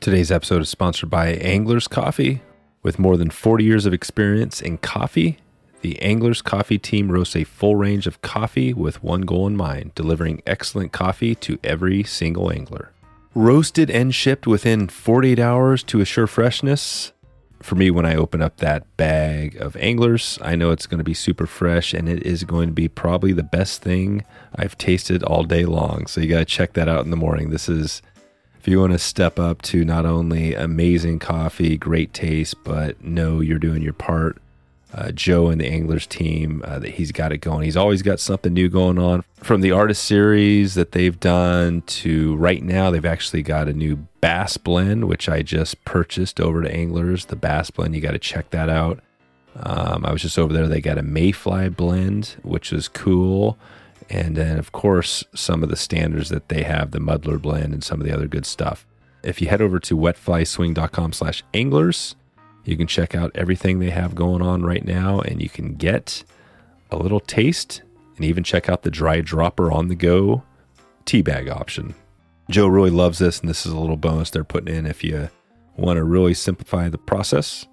[0.00, 2.42] Today's episode is sponsored by Anglers Coffee.
[2.82, 5.38] With more than 40 years of experience in coffee,
[5.80, 9.94] the Anglers Coffee team roasts a full range of coffee with one goal in mind
[9.94, 12.92] delivering excellent coffee to every single angler.
[13.34, 17.12] Roasted and shipped within 48 hours to assure freshness,
[17.60, 21.04] for me, when I open up that bag of anglers, I know it's going to
[21.04, 25.22] be super fresh and it is going to be probably the best thing I've tasted
[25.22, 26.06] all day long.
[26.06, 27.50] So you got to check that out in the morning.
[27.50, 28.00] This is,
[28.60, 33.40] if you want to step up to not only amazing coffee, great taste, but know
[33.40, 34.38] you're doing your part
[34.98, 37.64] uh, Joe and the Anglers team uh, that he's got it going.
[37.64, 39.22] He's always got something new going on.
[39.36, 44.08] From the artist series that they've done to right now, they've actually got a new
[44.20, 47.26] bass blend, which I just purchased over to Anglers.
[47.26, 48.98] The bass blend, you got to check that out.
[49.54, 50.66] Um, I was just over there.
[50.66, 53.56] They got a Mayfly blend, which is cool.
[54.10, 57.84] And then, of course, some of the standards that they have, the Muddler blend and
[57.84, 58.84] some of the other good stuff.
[59.22, 62.16] If you head over to wetflyswing.com slash anglers,
[62.68, 66.22] you can check out everything they have going on right now and you can get
[66.90, 67.80] a little taste
[68.16, 70.42] and even check out the dry dropper on the go
[71.06, 71.94] tea bag option.
[72.50, 75.30] Joe really loves this, and this is a little bonus they're putting in if you
[75.76, 77.66] want to really simplify the process.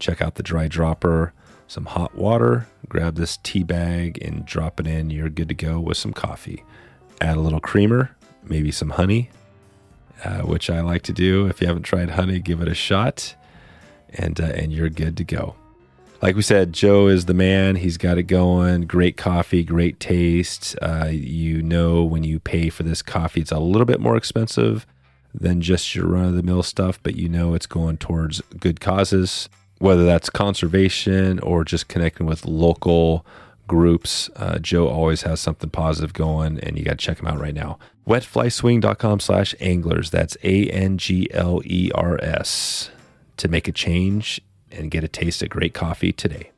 [0.00, 1.32] Check out the dry dropper,
[1.68, 5.10] some hot water, grab this tea bag and drop it in.
[5.10, 6.64] You're good to go with some coffee.
[7.20, 9.30] Add a little creamer, maybe some honey,
[10.24, 11.46] uh, which I like to do.
[11.46, 13.36] If you haven't tried honey, give it a shot,
[14.14, 15.54] and uh, and you're good to go
[16.22, 17.74] like we said, Joe is the man.
[17.74, 18.82] He's got it going.
[18.82, 20.76] Great coffee, great taste.
[20.80, 24.86] Uh, you know, when you pay for this coffee, it's a little bit more expensive
[25.34, 28.80] than just your run of the mill stuff, but you know it's going towards good
[28.80, 29.48] causes,
[29.78, 33.26] whether that's conservation or just connecting with local
[33.66, 34.30] groups.
[34.36, 37.54] Uh, Joe always has something positive going, and you got to check him out right
[37.54, 37.78] now.
[38.06, 40.10] Wetflyswing.com slash anglers.
[40.10, 42.90] That's A N G L E R S
[43.38, 44.40] to make a change
[44.70, 46.50] and get a taste of great coffee today.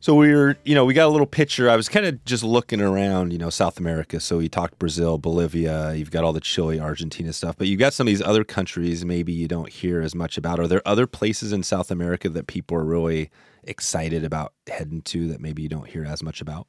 [0.00, 1.68] So we are you know, we got a little picture.
[1.68, 4.20] I was kind of just looking around, you know, South America.
[4.20, 7.92] So we talked Brazil, Bolivia, you've got all the Chile, Argentina stuff, but you've got
[7.92, 10.60] some of these other countries maybe you don't hear as much about.
[10.60, 13.30] Are there other places in South America that people are really
[13.64, 16.68] excited about heading to that maybe you don't hear as much about?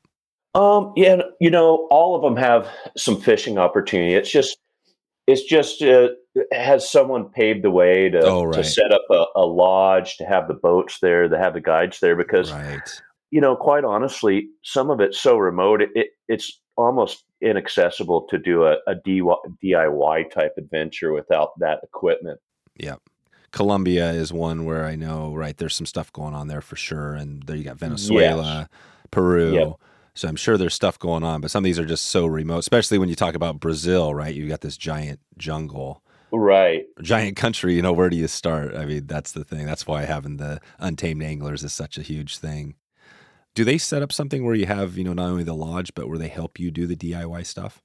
[0.55, 4.15] Um, yeah, you know, all of them have some fishing opportunity.
[4.15, 4.57] It's just
[5.29, 6.07] it's just uh,
[6.51, 8.55] has someone paved the way to, oh, right.
[8.55, 11.99] to set up a, a, lodge, to have the boats there, to have the guides
[11.99, 13.01] there, because right.
[13.29, 18.39] you know, quite honestly, some of it's so remote, it, it it's almost inaccessible to
[18.39, 22.39] do a, a DIY type adventure without that equipment.
[22.75, 22.95] Yeah.
[23.51, 27.13] Colombia is one where I know, right, there's some stuff going on there for sure.
[27.13, 28.79] And there you got Venezuela, yes.
[29.11, 29.53] Peru.
[29.53, 29.79] Yep.
[30.13, 32.59] So I'm sure there's stuff going on, but some of these are just so remote,
[32.59, 34.33] especially when you talk about Brazil, right?
[34.33, 36.03] You've got this giant jungle.
[36.31, 36.85] Right.
[37.01, 38.75] Giant country, you know, where do you start?
[38.75, 39.65] I mean, that's the thing.
[39.65, 42.75] That's why having the untamed anglers is such a huge thing.
[43.55, 46.07] Do they set up something where you have, you know, not only the lodge, but
[46.07, 47.81] where they help you do the DIY stuff?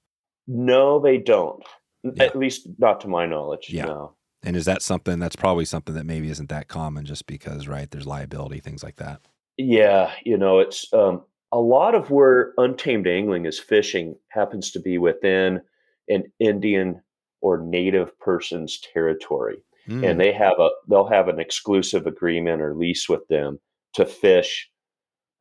[0.46, 1.62] No, they don't.
[2.02, 2.24] Yeah.
[2.24, 3.70] At least not to my knowledge.
[3.70, 3.86] Yeah.
[3.86, 4.12] No.
[4.42, 7.90] And is that something that's probably something that maybe isn't that common just because, right,
[7.90, 9.22] there's liability, things like that?
[9.56, 10.12] Yeah.
[10.22, 11.22] You know, it's, um,
[11.54, 15.60] a lot of where untamed angling is fishing happens to be within
[16.08, 17.00] an Indian
[17.40, 19.62] or native person's territory.
[19.88, 20.10] Mm.
[20.10, 23.60] And they have a they'll have an exclusive agreement or lease with them
[23.92, 24.68] to fish,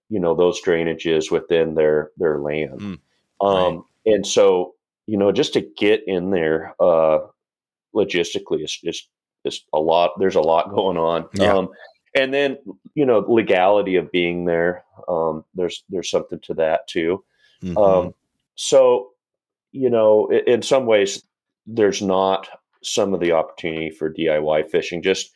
[0.10, 2.80] you know, those drainages within their their land.
[2.80, 3.00] Mm.
[3.42, 4.14] Um, right.
[4.14, 4.76] and so,
[5.08, 7.20] you know, just to get in there uh
[7.96, 9.08] logistically is is
[9.46, 11.26] is a lot there's a lot going on.
[11.34, 11.54] Yeah.
[11.54, 11.70] Um,
[12.16, 12.58] and then
[12.96, 17.24] you know legality of being there um, there's there's something to that too.
[17.64, 17.78] Mm-hmm.
[17.78, 18.14] um,
[18.56, 19.10] so
[19.72, 21.24] you know in, in, some ways
[21.66, 22.48] there's not
[22.84, 25.32] some of the opportunity for diy fishing just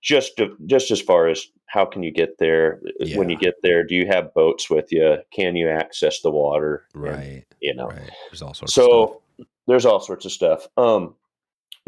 [0.00, 2.80] just to, just as far as how can you get there?
[3.00, 3.18] Yeah.
[3.18, 5.18] when you get there do you have boats with you?
[5.32, 6.84] Can you access the water?
[6.94, 7.14] Right.
[7.20, 7.88] and, you know.
[7.88, 8.10] Right.
[8.30, 9.22] there's all sorts so
[9.66, 10.66] there's all sorts of stuff.
[10.76, 11.14] Um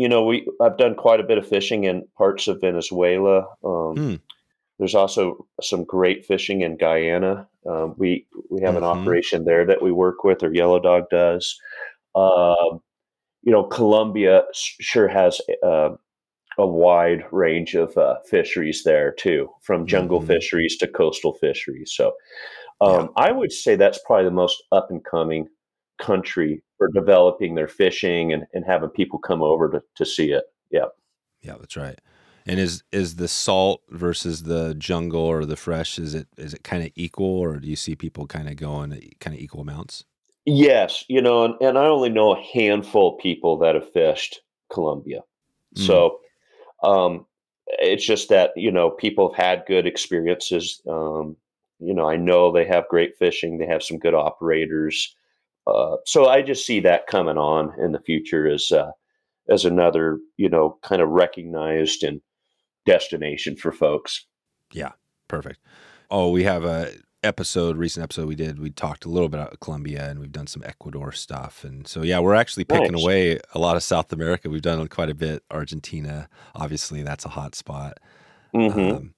[0.01, 3.41] you know, we I've done quite a bit of fishing in parts of Venezuela.
[3.63, 4.15] Um, hmm.
[4.79, 7.47] There's also some great fishing in Guyana.
[7.69, 8.79] Um, we we have mm-hmm.
[8.79, 11.55] an operation there that we work with, or Yellow Dog does.
[12.15, 12.81] Um,
[13.43, 15.91] you know, Colombia sure has uh,
[16.57, 20.29] a wide range of uh, fisheries there too, from jungle mm-hmm.
[20.29, 21.93] fisheries to coastal fisheries.
[21.95, 22.13] So,
[22.81, 23.25] um, yeah.
[23.29, 25.49] I would say that's probably the most up and coming
[26.01, 30.45] country for developing their fishing and, and having people come over to, to see it.
[30.71, 30.87] Yeah.
[31.43, 31.99] Yeah, that's right.
[32.47, 36.65] And is is the salt versus the jungle or the fresh is it is it
[36.65, 40.05] kind of equal or do you see people kind of going kind of equal amounts?
[40.47, 44.41] Yes, you know, and, and I only know a handful of people that have fished
[44.73, 45.21] Colombia.
[45.77, 45.87] Mm.
[45.87, 46.21] So
[46.83, 47.27] um
[47.79, 50.83] it's just that, you know, people have had good experiences.
[50.89, 51.37] Um,
[51.79, 55.15] you know, I know they have great fishing, they have some good operators.
[55.71, 58.91] Uh, so I just see that coming on in the future as uh,
[59.49, 62.21] as another you know kind of recognized and
[62.87, 64.27] destination for folks.
[64.73, 64.93] Yeah,
[65.29, 65.61] perfect.
[66.11, 68.59] Oh, we have a episode, recent episode we did.
[68.59, 72.03] We talked a little bit about Colombia and we've done some Ecuador stuff, and so
[72.03, 73.03] yeah, we're actually picking nice.
[73.03, 74.51] away a lot of South America.
[74.51, 75.43] We've done quite a bit.
[75.51, 77.99] Argentina, obviously, that's a hot spot.
[78.55, 78.97] Mm-hmm.
[78.97, 79.15] Um,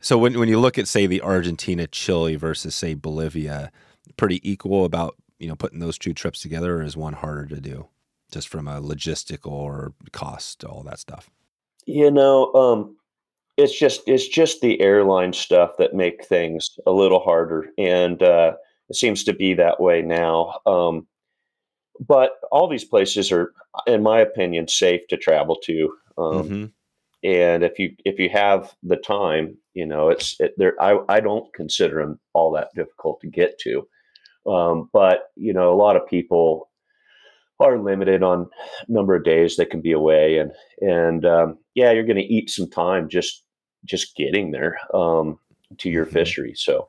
[0.00, 3.72] so when when you look at say the Argentina, Chile versus say Bolivia,
[4.16, 7.60] pretty equal about you know putting those two trips together, or is one harder to
[7.60, 7.88] do,
[8.30, 11.30] just from a logistical or cost, all that stuff?
[11.86, 12.96] You know, um,
[13.56, 18.54] it's just it's just the airline stuff that make things a little harder, and uh,
[18.88, 20.60] it seems to be that way now.
[20.66, 21.06] Um,
[22.00, 23.52] but all these places are,
[23.86, 25.92] in my opinion, safe to travel to.
[26.18, 26.64] Um, Mm-hmm.
[27.26, 30.80] And if you if you have the time, you know, it's it, there.
[30.80, 33.88] I I don't consider them all that difficult to get to.
[34.48, 36.68] Um, but you know, a lot of people
[37.58, 38.48] are limited on
[38.88, 42.50] number of days they can be away, and and um, yeah, you're going to eat
[42.50, 43.42] some time just
[43.84, 45.38] just getting there um,
[45.78, 46.12] to your Mhm.
[46.12, 46.52] fishery.
[46.56, 46.88] So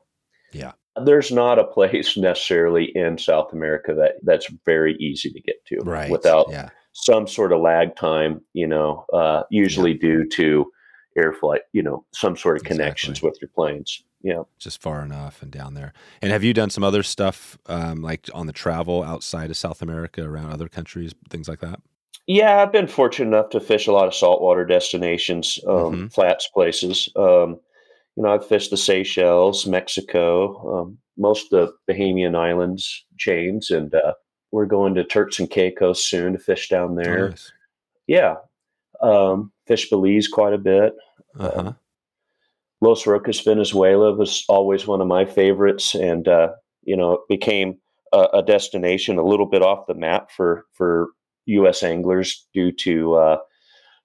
[0.52, 0.72] Yeah.
[1.04, 5.76] there's not a place necessarily in South America that that's very easy to get to
[5.84, 6.10] Right.
[6.10, 6.70] without yeah.
[6.92, 8.40] some sort of lag time.
[8.52, 10.70] You know, uh, usually due to
[11.16, 11.62] air flight.
[11.72, 14.02] You know, some sort of connections with your planes.
[14.20, 14.42] Yeah.
[14.58, 15.92] just far enough and down there.
[16.20, 19.80] And have you done some other stuff um, like on the travel outside of South
[19.82, 21.80] America, around other countries, things like that?
[22.26, 26.12] Yeah, I've been fortunate enough to fish a lot of saltwater destinations, um, Mhm.
[26.12, 27.08] flats places.
[27.16, 27.60] Um,
[28.16, 33.94] you know, I've fished the Seychelles, Mexico, um, most of the Bahamian Islands chains, and
[33.94, 34.14] uh,
[34.50, 37.28] we're going to Turks and Caicos soon to fish down Oh, there.
[37.30, 37.52] nice.
[38.08, 38.34] Yeah,
[39.00, 40.94] um, fish Belize quite a bit.
[41.38, 41.72] Uh-huh.
[42.80, 46.50] Los Roques, Venezuela was always one of my favorites, and uh,
[46.82, 47.76] you know, it became
[48.12, 51.08] a, a destination a little bit off the map for for
[51.46, 51.82] U.S.
[51.82, 53.38] anglers due to uh,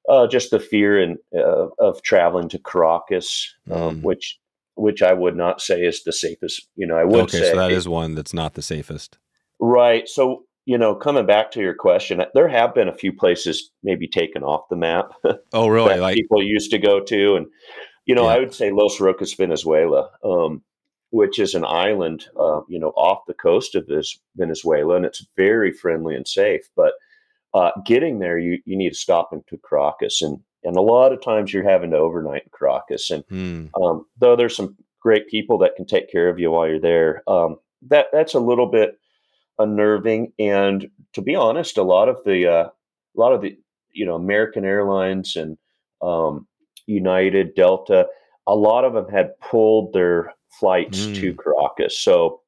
[0.09, 4.01] uh, just the fear and uh, of traveling to Caracas, um, Mm.
[4.03, 4.39] which
[4.75, 6.67] which I would not say is the safest.
[6.75, 9.17] You know, I would okay, say so that is one that's not the safest.
[9.59, 10.07] right.
[10.09, 14.07] So you know, coming back to your question, there have been a few places maybe
[14.07, 15.12] taken off the map
[15.51, 15.89] Oh, really?
[15.95, 17.36] that Like, people used to go to.
[17.36, 17.47] And,
[18.06, 18.36] you know, Yeah.
[18.36, 20.63] I would say Los Roques, Venezuela, um,
[21.12, 25.26] which is an island, uh, you know, off the coast of this Venezuela, and it's
[25.38, 26.68] very friendly and safe.
[26.76, 26.94] But
[27.54, 30.22] uh, getting there, you, you need to stop into Caracas.
[30.22, 33.12] And, and a lot of times you're having to overnight in Caracas.
[33.12, 36.68] And hmm, um, though there's some great people that can take care of you while
[36.68, 37.58] you're there, um,
[37.89, 38.98] that that's a little bit
[39.60, 40.34] unnerving.
[40.39, 43.58] And to be honest, a lot of the uh, a lot of the
[43.92, 45.58] you know American Airlines and
[46.02, 46.48] um,
[46.88, 48.08] United, Delta,
[48.48, 51.98] a lot of them had pulled their flights to Caracas.
[51.98, 52.41] So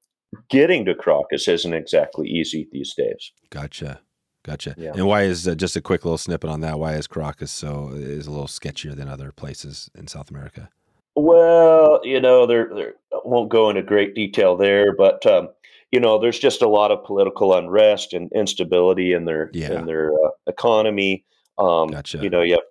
[0.50, 3.32] getting to Caracas isn't exactly easy these days.
[3.50, 4.00] gotcha.
[4.44, 4.76] Gotcha.
[4.78, 4.92] Yeah.
[4.94, 6.78] And why is uh, just a quick little snippet on that?
[6.78, 10.70] Why is Caracas so is a little sketchier than other places in South America?
[11.16, 12.94] Well, you know, there, there
[13.24, 15.50] won't go into great detail there, but um,
[15.92, 19.80] you know, there's just a lot of political unrest and instability in their Yeah.
[19.80, 21.26] in their uh, economy.
[21.58, 22.20] Um, Gotcha.
[22.20, 22.62] You know, you have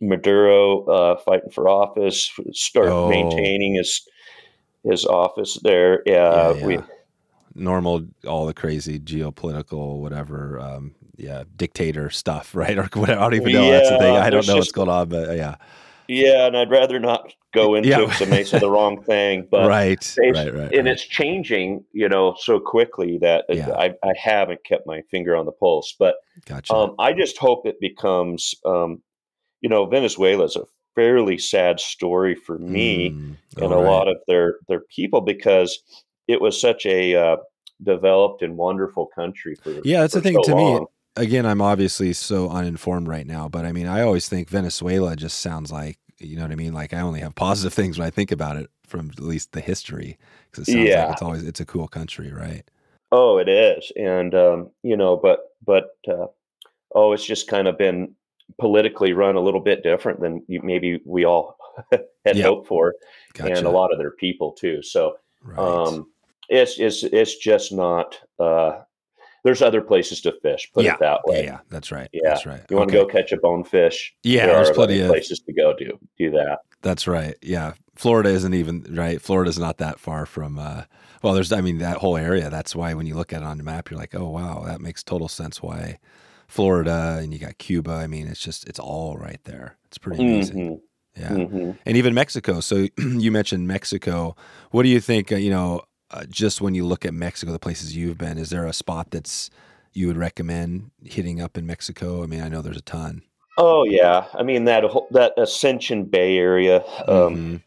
[0.00, 3.08] Maduro uh, fighting for office, start Oh.
[3.08, 4.02] maintaining his
[4.84, 6.00] his office there.
[6.06, 6.78] Uh, yeah, We,
[7.54, 12.78] normal, all the crazy geopolitical, whatever, um, yeah, dictator stuff, right?
[12.78, 13.18] Or whatever.
[13.20, 13.70] I don't even know.
[13.70, 14.16] That's the thing.
[14.16, 15.56] I don't know what's going on, but uh, yeah,
[16.06, 18.02] yeah, and I'd rather not go into Yeah.
[18.02, 19.46] it because may say the wrong thing.
[19.50, 20.86] But right, Basi- right, right, and right.
[20.86, 23.70] it's changing, you know, so quickly that Yeah.
[23.72, 25.94] I, I haven't kept my finger on the pulse.
[25.98, 26.72] But Gotcha.
[26.72, 29.02] um, I just hope it becomes, um,
[29.60, 33.80] you know, Venezuela is a fairly sad story for me Mm, and a right.
[33.80, 35.78] lot of their their people because
[36.26, 37.36] it was such a uh,
[37.82, 40.86] developed and wonderful country for Yeah, that's the thing so to me.
[41.16, 45.40] Again, I'm obviously so uninformed right now, but I mean, I always think Venezuela just
[45.40, 46.72] sounds like, you know what I mean?
[46.72, 49.60] Like I only have positive things when I think about it from at least the
[49.60, 50.16] history,
[50.50, 50.96] because it sounds Yeah.
[50.96, 52.62] like it's always it's a cool country, right?
[53.10, 56.26] Oh, it is, and um, you know, but but uh,
[56.94, 58.14] oh, it's just kind of been
[58.58, 61.56] politically run a little bit different than maybe we all
[61.92, 62.44] had Yeah.
[62.44, 62.94] hoped for,
[63.34, 63.54] Gotcha.
[63.54, 64.82] and a lot of their people too.
[64.82, 65.58] So right.
[65.58, 66.10] um,
[66.48, 68.18] it's it's it's just not.
[68.38, 68.80] Uh,
[69.44, 70.70] there's other places to fish.
[70.74, 70.94] Put Yeah.
[70.94, 71.44] it that way.
[71.44, 72.08] yeah, that's right.
[72.12, 72.22] Yeah.
[72.24, 72.60] That's right.
[72.68, 72.98] You want Okay.
[72.98, 74.14] to go catch a bonefish?
[74.24, 76.58] Yeah, there there's plenty of places to go do do that.
[76.82, 77.36] That's right.
[77.42, 77.74] Yeah.
[77.94, 79.20] Florida isn't even right.
[79.20, 80.82] Florida's not that far from uh
[81.22, 82.50] well, there's I mean that whole area.
[82.50, 84.80] That's why when you look at it on the map you're like, "Oh, wow, that
[84.80, 85.98] makes total sense why
[86.48, 87.92] Florida and you got Cuba.
[87.92, 89.76] I mean, it's just it's all right there.
[89.86, 90.56] It's pretty amazing.
[90.58, 90.80] Mhm,
[91.20, 91.28] Yeah.
[91.30, 91.78] mhm.
[91.86, 92.60] And even Mexico.
[92.60, 94.34] So you mentioned Mexico.
[94.70, 97.58] What do you think, uh, you know, uh, just when you look at Mexico, the
[97.58, 99.50] places you've been, is there a spot that's
[99.92, 102.22] you would recommend hitting up in Mexico?
[102.22, 103.22] I mean, I know there's a ton.
[103.58, 106.82] Oh yeah, I mean that whole, that Ascension Bay area.
[107.06, 107.62] Um, Mhm.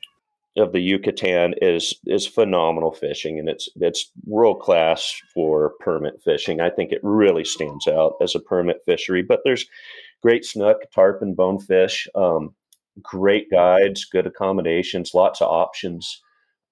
[0.58, 6.60] Of the Yucatan is is phenomenal fishing, and it's it's world class for permit fishing.
[6.60, 9.22] I think it really stands out as a permit fishery.
[9.22, 9.66] But there's
[10.22, 12.54] great snook, tarpon, bonefish, um,
[13.02, 16.22] great guides, good accommodations, lots of options.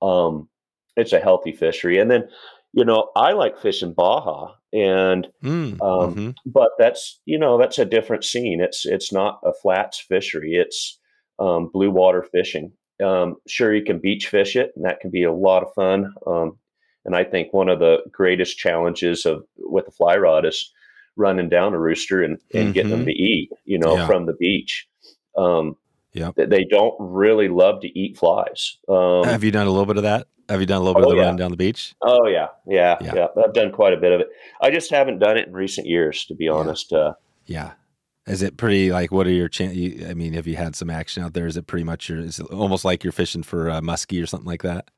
[0.01, 0.49] Um,
[0.95, 2.27] it's a healthy fishery, and then
[2.73, 6.35] you know I like fishing Baja, and Mm, um, mhm.
[6.45, 8.59] but that's you know that's a different scene.
[8.61, 10.55] It's it's not a flats fishery.
[10.55, 10.99] It's
[11.39, 12.73] um, blue water fishing.
[13.03, 16.13] Um, sure, you can beach fish it, and that can be a lot of fun.
[16.27, 16.57] Um,
[17.05, 20.71] And I think one of the greatest challenges of with the fly rod is
[21.15, 22.71] running down a rooster and, and mm-hmm.
[22.73, 24.05] getting them to eat, you know, yeah.
[24.05, 24.87] from the beach.
[25.37, 25.75] Um,
[26.13, 28.77] yeah, they don't really love to eat flies.
[28.87, 30.27] Um, Have you done a little bit of that?
[30.49, 31.27] Have you done a little bit oh, of the yeah.
[31.27, 31.95] run down the beach?
[32.03, 34.27] Oh yeah, yeah, yeah, yeah, I've done quite a bit of it.
[34.61, 36.91] I just haven't done it in recent years, to be honest.
[36.91, 37.13] Uh,
[37.45, 37.71] yeah.
[38.29, 39.11] Is it pretty like?
[39.11, 40.07] What are your chances?
[40.07, 41.47] I mean, have you had some action out there?
[41.47, 42.19] Is it pretty much your?
[42.19, 44.89] Is it almost like you're fishing for uh, muskie or something like that?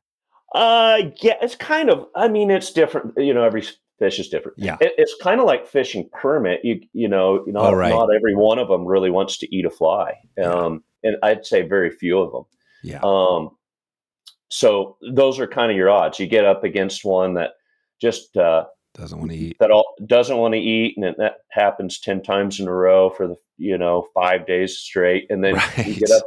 [0.54, 2.06] Uh, yeah, it's kind of.
[2.14, 3.14] I mean, it's different.
[3.16, 3.64] You know, every
[3.98, 4.58] fish is different.
[4.58, 6.60] Yeah, it, it's kind of like fishing permit.
[6.62, 7.88] You you know, you know, oh, right.
[7.88, 10.14] not every one of them really wants to eat a fly.
[10.44, 12.44] Um, and I'd say very few of them.
[12.84, 13.00] Yeah.
[13.02, 13.56] Um,
[14.50, 16.18] so those are kind of your odds.
[16.18, 17.52] You get up against one that
[17.98, 18.64] just uh,
[18.94, 19.56] doesn't want to eat.
[19.58, 23.26] That all doesn't want to eat, and that happens ten times in a row for
[23.26, 25.86] the you know five days straight, and then right.
[25.86, 26.22] you get up,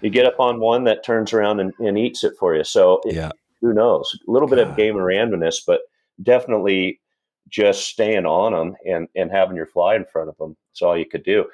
[0.00, 2.64] you get up on one that turns around and, and eats it for you.
[2.64, 4.18] So it, yeah, who knows?
[4.26, 5.80] A little bit of game of randomness, but
[6.22, 7.00] definitely
[7.48, 10.56] just staying on them and and having your fly in front of them.
[10.70, 11.46] That's all you could do.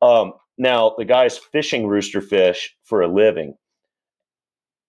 [0.00, 3.56] Um, now the guys fishing rooster fish for a living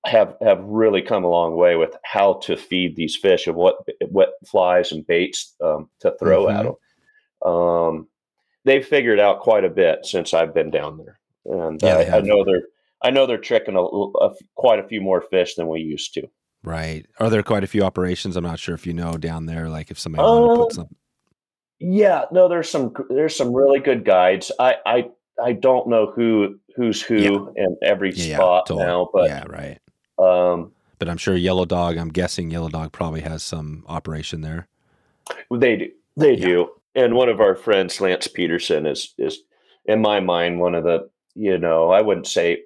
[0.06, 3.76] have have really come a long way with how to feed these fish and what
[4.10, 6.58] what flies and baits um, to throw mm-hmm.
[6.58, 7.52] at them.
[7.52, 8.08] Um,
[8.64, 12.22] they've figured out quite a bit since I've been down there, and yeah, uh, I
[12.22, 12.64] know they're
[13.04, 16.28] I know they're tricking a, a, quite a few more fish than we used to.
[16.64, 17.06] Right?
[17.20, 18.36] Are there quite a few operations?
[18.36, 20.88] I'm not sure if you know down there, like if somebody um, to put some.
[21.80, 24.52] Yeah, no, there's some there's some really good guides.
[24.60, 25.10] I I
[25.44, 27.18] I don't know who who's who
[27.56, 27.64] yeah.
[27.64, 29.80] in every yeah, spot yeah, now, but yeah, right.
[30.18, 31.98] Um, but I'm sure Yellow Dog.
[31.98, 34.68] I'm guessing Yellow Dog probably has some operation there.
[35.52, 35.92] They do.
[36.18, 36.46] They yeah.
[36.46, 36.70] do.
[36.96, 39.40] And one of our friends, Lance Peterson, is is
[39.86, 42.64] in my mind one of the you know I wouldn't say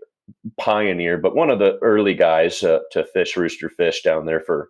[0.57, 4.69] pioneer, but one of the early guys uh, to fish rooster fish down there for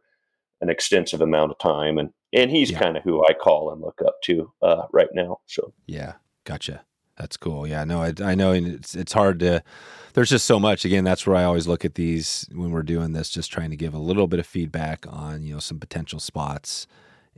[0.62, 2.80] an extensive amount of time, and and he's yeah.
[2.80, 5.40] kind of who I call and look up to uh, right now.
[5.48, 6.14] So yeah,
[6.46, 6.82] gotcha.
[7.20, 7.68] That's cool.
[7.68, 9.62] Yeah, no, I, I know it's it's hard to.
[10.14, 10.86] There's just so much.
[10.86, 13.76] Again, that's where I always look at these when we're doing this, just trying to
[13.76, 16.88] give a little bit of feedback on you know some potential spots,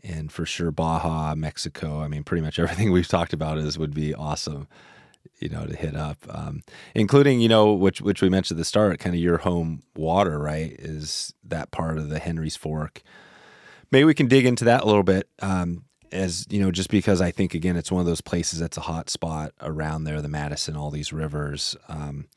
[0.04, 2.00] and for sure Baja, Mexico.
[2.00, 4.68] I mean, pretty much everything we've talked about is would be awesome,
[5.40, 6.62] you know, to hit up, um,
[6.94, 10.38] including you know which which we mentioned at the start, kind of your home water,
[10.38, 10.74] right?
[10.78, 13.02] Is that part of the Henry's Fork?
[13.92, 15.28] Maybe we can dig into that a little bit.
[15.40, 18.78] Um, as you know, just because I think again it's one of those places that's
[18.78, 21.76] a hot spot around there, the Madison, all these rivers.
[21.88, 22.28] Um,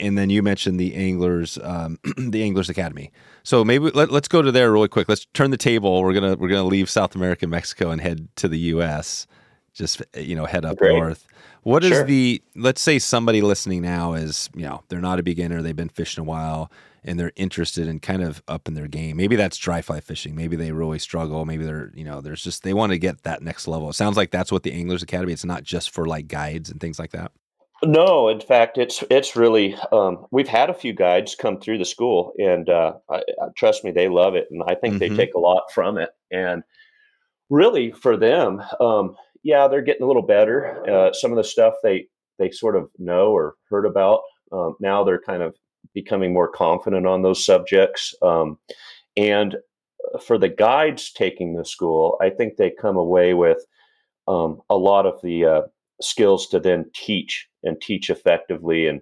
[0.00, 3.12] and then you mentioned the anglers, um, the Anglers Academy.
[3.42, 5.08] So maybe let, us go to there really quick.
[5.08, 6.02] Let's turn the table.
[6.02, 9.26] We're gonna we're gonna leave South America, Mexico, and head to the U.S.
[9.74, 10.96] Just you know, head up Great.
[10.96, 11.26] north.
[11.62, 12.00] What sure.
[12.00, 12.42] is the?
[12.56, 15.62] Let's say somebody listening now is you know they're not a beginner.
[15.62, 16.70] They've been fishing a while
[17.04, 19.16] and they're interested in kind of up in their game.
[19.16, 20.34] Maybe that's dry fly fishing.
[20.34, 21.44] Maybe they really struggle.
[21.44, 23.90] Maybe they're, you know, there's just they want to get that next level.
[23.90, 25.32] It sounds like that's what the Anglers Academy.
[25.32, 27.32] It's not just for like guides and things like that.
[27.84, 31.84] No, in fact, it's it's really um, we've had a few guides come through the
[31.84, 33.22] school, and uh, I,
[33.56, 35.16] trust me, they love it, and I think mm-hmm.
[35.16, 36.10] they take a lot from it.
[36.30, 36.62] And
[37.50, 40.88] really, for them, um, yeah, they're getting a little better.
[40.88, 42.06] Uh, some of the stuff they
[42.38, 44.20] they sort of know or heard about
[44.52, 45.54] um, now, they're kind of
[45.94, 48.14] becoming more confident on those subjects.
[48.22, 48.58] Um,
[49.16, 49.56] and
[50.24, 53.58] for the guides taking the school, I think they come away with
[54.28, 55.62] um, a lot of the uh,
[56.00, 59.00] skills to then teach and teach effectively and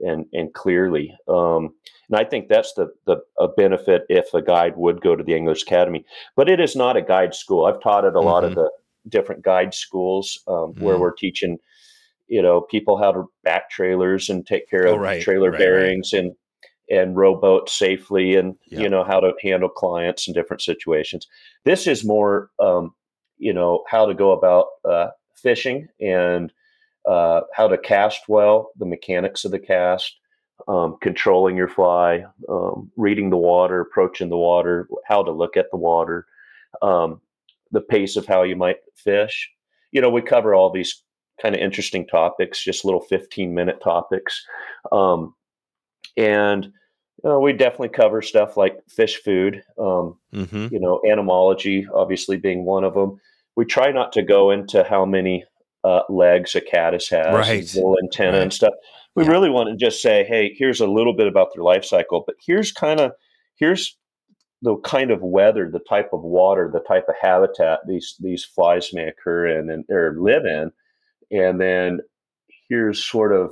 [0.00, 1.14] and and clearly.
[1.28, 1.74] Um,
[2.08, 5.34] and I think that's the the a benefit if a guide would go to the
[5.34, 6.04] Anglers Academy.
[6.36, 7.66] But it is not a guide school.
[7.66, 8.26] I've taught at a mm-hmm.
[8.26, 8.60] lot of mm-hmm.
[8.60, 8.70] the
[9.08, 10.84] different guide schools um, mm-hmm.
[10.84, 11.58] where we're teaching
[12.32, 15.58] you know people how to back trailers and take care of oh, right, trailer right,
[15.58, 16.24] bearings right.
[16.24, 16.32] and
[16.90, 18.80] and rowboat safely and yeah.
[18.80, 21.28] you know how to handle clients in different situations
[21.66, 22.94] this is more um,
[23.36, 26.54] you know how to go about uh, fishing and
[27.06, 30.16] uh, how to cast well the mechanics of the cast
[30.68, 35.70] um, controlling your fly um, reading the water approaching the water how to look at
[35.70, 36.24] the water
[36.80, 37.20] um,
[37.72, 39.50] the pace of how you might fish
[39.90, 41.02] you know we cover all these
[41.40, 44.44] kind of interesting topics, just little 15 minute topics.
[44.90, 45.34] Um,
[46.16, 46.64] and
[47.24, 50.68] you know, we definitely cover stuff like fish food, um, mm-hmm.
[50.70, 53.20] you know, entomology, obviously being one of them.
[53.56, 55.44] We try not to go into how many
[55.84, 57.74] uh, legs a caddis has, right.
[57.74, 58.42] little antenna right.
[58.42, 58.74] and stuff.
[59.14, 59.30] We yeah.
[59.30, 62.36] really want to just say, hey, here's a little bit about their life cycle, but
[62.44, 63.12] here's kind of
[63.56, 63.96] here's
[64.62, 68.90] the kind of weather, the type of water, the type of habitat these these flies
[68.92, 70.72] may occur in and or live in,
[71.32, 72.00] and then
[72.68, 73.50] here's sort of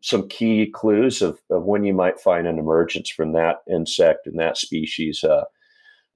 [0.00, 4.38] some key clues of, of when you might find an emergence from that insect and
[4.38, 5.44] that species uh,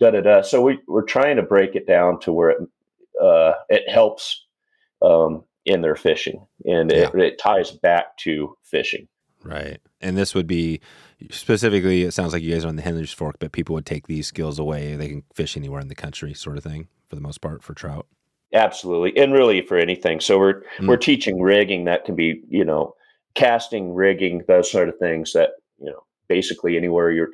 [0.00, 0.42] da da da.
[0.42, 2.58] So we we're trying to break it down to where it
[3.20, 4.46] uh, it helps
[5.02, 7.22] um, in their fishing and it, Yeah.
[7.22, 9.08] it ties back to fishing.
[9.44, 9.80] Right.
[10.00, 10.80] And this would be
[11.30, 14.06] specifically, it sounds like you guys are on the Henry's Fork, but people would take
[14.06, 14.94] these skills away.
[14.96, 17.74] They can fish anywhere in the country, sort of thing, for the most part, for
[17.74, 18.06] trout.
[18.54, 20.20] Absolutely, and really for anything.
[20.20, 20.88] So we're Mm.
[20.88, 22.94] we're teaching rigging that can be you know
[23.34, 27.30] casting, rigging, those sort of things that you know basically anywhere you're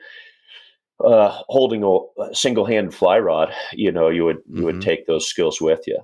[1.04, 4.64] uh, holding a single hand fly rod, you know you would you Mhm.
[4.64, 5.98] would take those skills with you.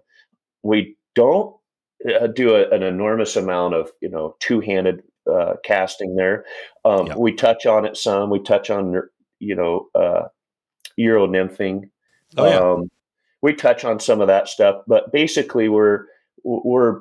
[0.63, 1.55] We don't
[2.21, 6.45] uh, do a, an enormous amount of you know two handed uh, casting there.
[6.85, 7.17] Um, Yeah.
[7.17, 8.31] We touch on it some.
[8.31, 9.01] We touch on
[9.41, 10.29] you know uh,
[10.97, 11.91] euro nymphing.
[12.37, 12.59] Oh, yeah.
[12.59, 12.91] Um,
[13.45, 16.07] we touch on some of that stuff, but basically we're
[16.45, 17.01] we're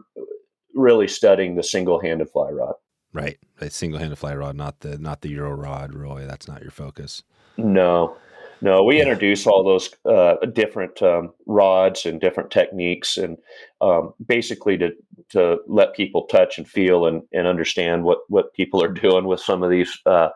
[0.76, 2.74] really studying the single-handed fly rod.
[3.14, 3.38] Right.
[3.62, 6.26] A single handed fly rod, not the not the Euro rod, really.
[6.26, 7.24] That's not your focus.
[7.58, 8.18] No,
[8.60, 9.04] no, we Yeah.
[9.04, 13.38] introduce all those uh, different um, rods and different techniques, and
[13.80, 14.92] um, basically to
[15.30, 19.40] to let people touch and feel and, and understand what what people are doing with
[19.40, 20.28] some of these uh,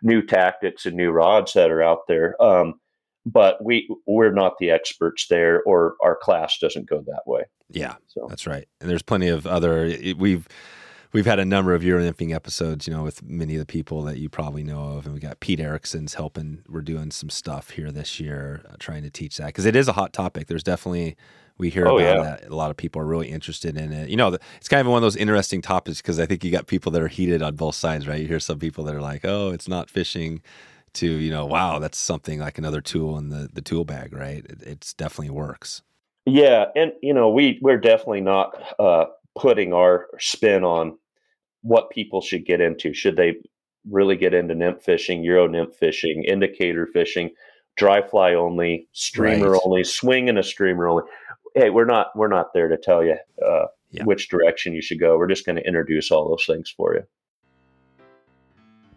[0.00, 2.40] new tactics and new rods that are out there.
[2.40, 2.78] Um,
[3.26, 7.42] but we we're not the experts there, or our class doesn't go that way.
[7.70, 7.96] Yeah.
[8.06, 8.66] So That's right.
[8.80, 10.46] And there's plenty of other we've
[11.12, 14.02] we've had a number of Euro nymphing episodes, you know, with many of the people
[14.02, 16.62] that you probably know of, and we got Pete Erickson's helping.
[16.68, 19.88] We're doing some stuff here this year, uh, trying to teach that because it is
[19.88, 20.46] a hot topic.
[20.46, 21.16] There's definitely
[21.58, 22.22] we hear Oh, about yeah.
[22.22, 22.48] that.
[22.50, 24.10] A lot of people are really interested in it.
[24.10, 26.50] You know, the- it's kind of one of those interesting topics because I think you
[26.52, 28.20] got people that are heated on both sides, right?
[28.20, 30.42] You hear some people that are like, "Oh, it's not fishing."
[30.96, 34.44] To you know, wow, that's something like another tool in the the tool bag, right?
[34.44, 35.82] It it's definitely works.
[36.24, 39.04] Yeah, and you know, we we're definitely not uh,
[39.38, 40.96] putting our spin on
[41.62, 42.94] what people should get into.
[42.94, 43.36] Should they
[43.90, 47.30] really get into nymph fishing, euro nymph fishing, indicator fishing,
[47.76, 49.60] dry fly only, streamer Right.
[49.64, 51.02] only, swing and a streamer only?
[51.54, 53.16] Hey, we're not we're not there to tell you
[53.46, 54.04] uh, Yeah.
[54.04, 55.16] which direction you should go.
[55.18, 57.02] We're just going to introduce all those things for you.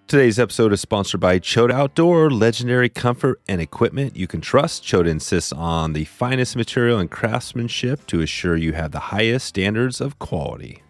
[0.09, 4.83] Today's episode is sponsored by Chota Outdoor, legendary comfort and equipment you can trust.
[4.83, 10.01] Chota insists on the finest material and craftsmanship to assure you have the highest standards
[10.01, 10.81] of quality.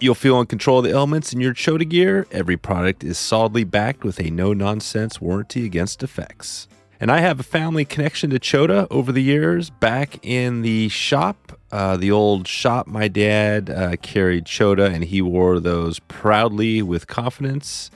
[0.00, 2.26] You'll feel in control of the elements in your Chota gear.
[2.32, 6.66] Every product is solidly backed with a no nonsense warranty against defects.
[6.98, 9.68] And I have a family connection to Chota over the years.
[9.68, 15.20] Back in the shop, uh, the old shop, my dad uh, carried Chota and he
[15.20, 17.90] wore those proudly with confidence.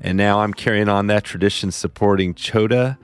[0.00, 2.98] And now I'm carrying on that tradition supporting Chota.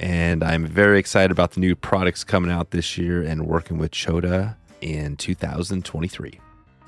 [0.00, 3.92] And I'm very excited about the new products coming out this year and working with
[3.92, 6.40] Chota in 2023.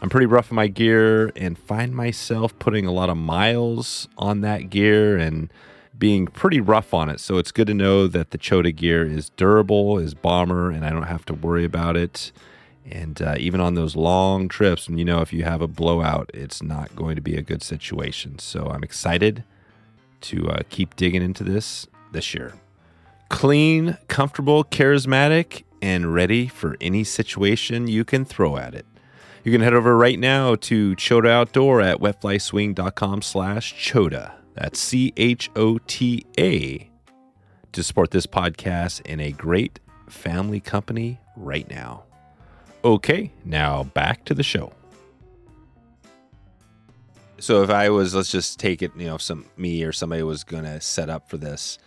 [0.03, 4.41] I'm pretty rough on my gear and find myself putting a lot of miles on
[4.41, 5.53] that gear and
[5.97, 7.21] being pretty rough on it.
[7.21, 10.91] So it's good to know that the Chota gear is durable, is bomber, and I
[10.91, 12.33] don't have to worry about it.
[12.91, 16.31] And uh, even on those long trips, and you know, if you have a blowout,
[16.35, 18.39] it's not going to be a good situation.
[18.39, 19.45] So I'm excited
[20.23, 22.55] to uh, keep digging into this this year.
[23.31, 28.87] Clean, comfortable, charismatic, and ready for any situation you can throw at it.
[29.45, 34.33] You can head over right now to Chota Outdoor at wetflyswing.com slash Chota.
[34.55, 36.91] That's C H O T A
[37.73, 42.05] to support this podcast in a great family company right now.
[42.85, 44.71] Okay, now back to the show.
[47.39, 50.23] So if I was, let's just take it, you know, if some me or somebody
[50.23, 51.79] was going to set up for this,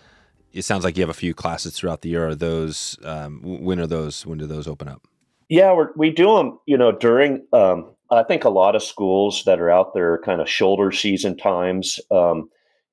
[0.54, 2.28] it sounds like you have a few classes throughout the year.
[2.28, 4.26] Are those um, when are those?
[4.26, 5.08] When do those open up?
[5.50, 9.44] Yeah, we're, we do them, you know, during, um, I think a lot of schools
[9.46, 12.00] that are out there kind of shoulder season times.
[12.10, 12.50] Um,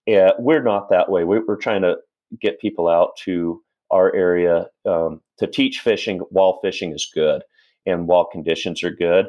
[0.07, 1.25] yeah, we're not that way.
[1.25, 1.97] We, we're trying to
[2.39, 7.43] get people out to our area um, to teach fishing while fishing is good
[7.87, 9.26] and while conditions are good.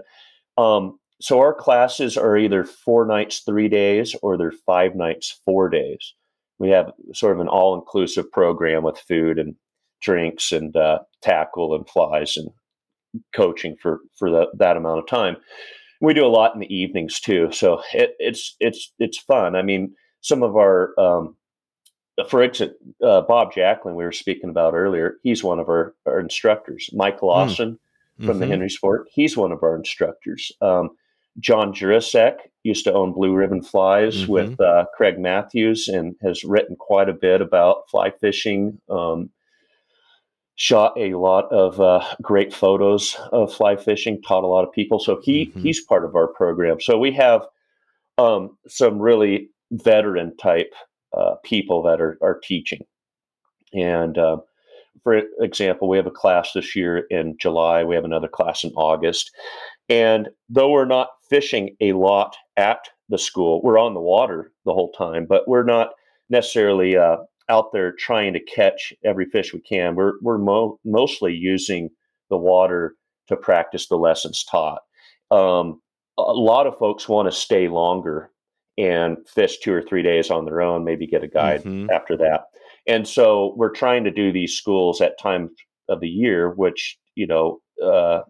[0.58, 5.70] Um, so our classes are either four nights, three days, or they're five nights, four
[5.70, 6.14] days.
[6.60, 9.56] We have sort of an all inclusive program with food and
[10.02, 12.50] drinks and uh, tackle and flies and
[13.34, 15.38] coaching for for the, that amount of time.
[16.02, 19.56] We do a lot in the evenings too, so it, it's it's it's fun.
[19.56, 21.36] I mean, some of our, um,
[22.30, 25.16] for instance, uh, Bob Jacklin we were speaking about earlier.
[25.24, 26.90] He's one of our, our instructors.
[26.94, 27.80] Mike Lawson
[28.24, 28.50] from the Mhm.
[28.50, 29.08] Henry's Fork.
[29.12, 30.52] He's one of our instructors.
[30.62, 30.92] Um,
[31.40, 34.28] John Juracek used to own Blue Ribbon Flies Mhm.
[34.30, 38.80] with uh, Craig Mathews and has written quite a bit about fly fishing.
[38.90, 39.32] Um,
[40.56, 44.22] shot a lot of uh, great photos of fly fishing.
[44.22, 45.62] Taught a lot of people, so he Mhm.
[45.62, 46.80] he's part of our program.
[46.80, 47.46] So we have
[48.18, 50.74] um, some really veteran type
[51.12, 52.86] uh, people that are are teaching,
[53.74, 54.38] and uh,
[55.04, 57.84] for example, we have a class this year in July.
[57.84, 59.32] We have another class in August.
[59.90, 62.80] And though we're not fishing a lot at
[63.10, 65.90] the school, we're on the water the whole time, but we're not
[66.30, 67.18] necessarily uh,
[67.50, 69.96] out there trying to catch every fish we can.
[69.96, 71.90] We're, we're mo- mostly using
[72.30, 72.96] the water
[73.28, 74.82] to practice the lessons taught.
[75.30, 75.82] Um,
[76.18, 78.32] a lot of folks want to stay longer
[78.78, 81.90] and fish two or three days on their own, maybe get a guide mm-hmm.
[81.92, 82.46] after that.
[82.88, 85.52] And so we're trying to do these schools at times
[85.90, 88.22] of the year, which, you know, uh,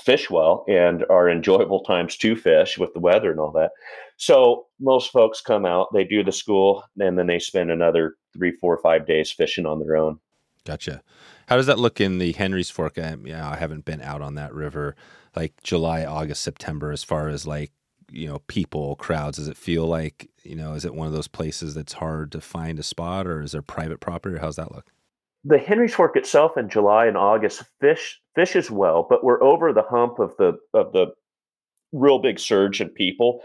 [0.00, 3.70] fish well and are enjoyable times to fish with the weather and all that.
[4.18, 8.52] So most folks come out, they do the school, and then they spend another three,
[8.52, 10.18] four, five days fishing on their own.
[10.64, 11.02] Gotcha.
[11.48, 12.98] How does that look in the Henry's Fork?
[12.98, 14.96] I, yeah, I haven't been out on that river
[15.36, 17.70] like July, August, September as far as like
[18.10, 19.38] you know people crowds?
[19.38, 22.40] Does it feel like you know is it one of those places that's hard to
[22.40, 24.86] find a spot or is there private property or how's that look?
[25.44, 29.72] The henry's fork itself in july and august fish fish as well but we're over
[29.72, 31.12] the hump of the of the
[31.92, 33.40] real big surge in people.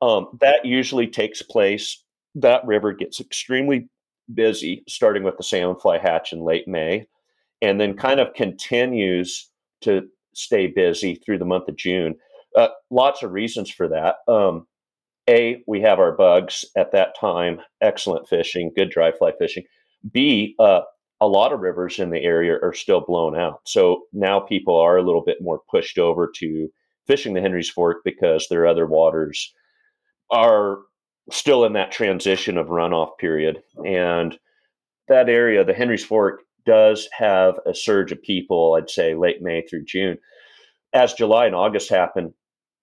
[0.00, 2.02] Um, that usually takes place
[2.34, 3.88] that river gets extremely
[4.32, 7.06] busy starting with the salmon fly hatch in late may
[7.60, 9.50] and then kind of continues
[9.82, 12.14] to stay busy through the month of june
[12.56, 14.16] uh, lots of reasons for that.
[14.28, 14.66] Um,
[15.28, 19.64] a, we have our bugs at that time, excellent fishing, good dry fly fishing.
[20.10, 20.80] B, uh,
[21.20, 23.60] a lot of rivers in the area are still blown out.
[23.64, 26.68] So now people are a little bit more pushed over to
[27.06, 29.52] fishing the Henry's Fork because their other waters
[30.30, 30.78] are
[31.30, 33.62] still in that transition of runoff period.
[33.86, 34.36] And
[35.08, 39.62] that area, the Henry's Fork, does have a surge of people, I'd say late May
[39.62, 40.18] through June.
[40.92, 42.34] As July and August happen,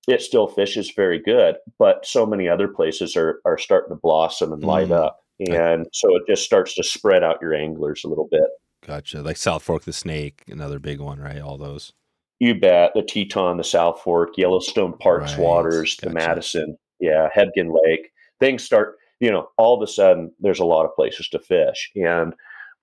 [0.09, 4.51] it still fishes very good, but so many other places are are starting to blossom
[4.51, 4.97] and light mm.
[4.97, 8.49] up, and so it just starts to spread out your anglers a little bit.
[8.85, 9.21] Gotcha.
[9.21, 11.41] Like South Fork the Snake, another big one, right?
[11.41, 11.93] All those.
[12.39, 12.91] You bet.
[12.95, 15.41] The Teton, the South Fork, Yellowstone Parks right.
[15.41, 16.07] Waters, gotcha.
[16.07, 18.09] the Madison, yeah, Hebgen Lake.
[18.39, 21.91] Things start, you know, all of a sudden there's a lot of places to fish,
[21.95, 22.33] and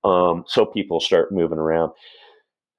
[0.05, 1.91] um, so people start moving around.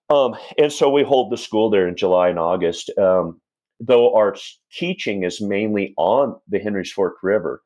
[0.10, 2.92] Um, and so we hold the school there in July and August.
[2.98, 3.42] Um,
[3.80, 4.36] though our
[4.72, 7.62] teaching is mainly on the Henry's Fork River,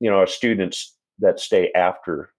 [0.00, 2.30] you know, our students that stay after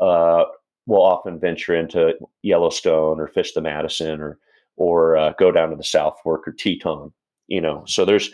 [0.00, 0.44] uh,
[0.86, 4.38] will often venture into Yellowstone or fish the Madison or
[4.76, 7.12] or uh, go down to the South Fork or Teton.
[7.48, 8.30] You know, so there's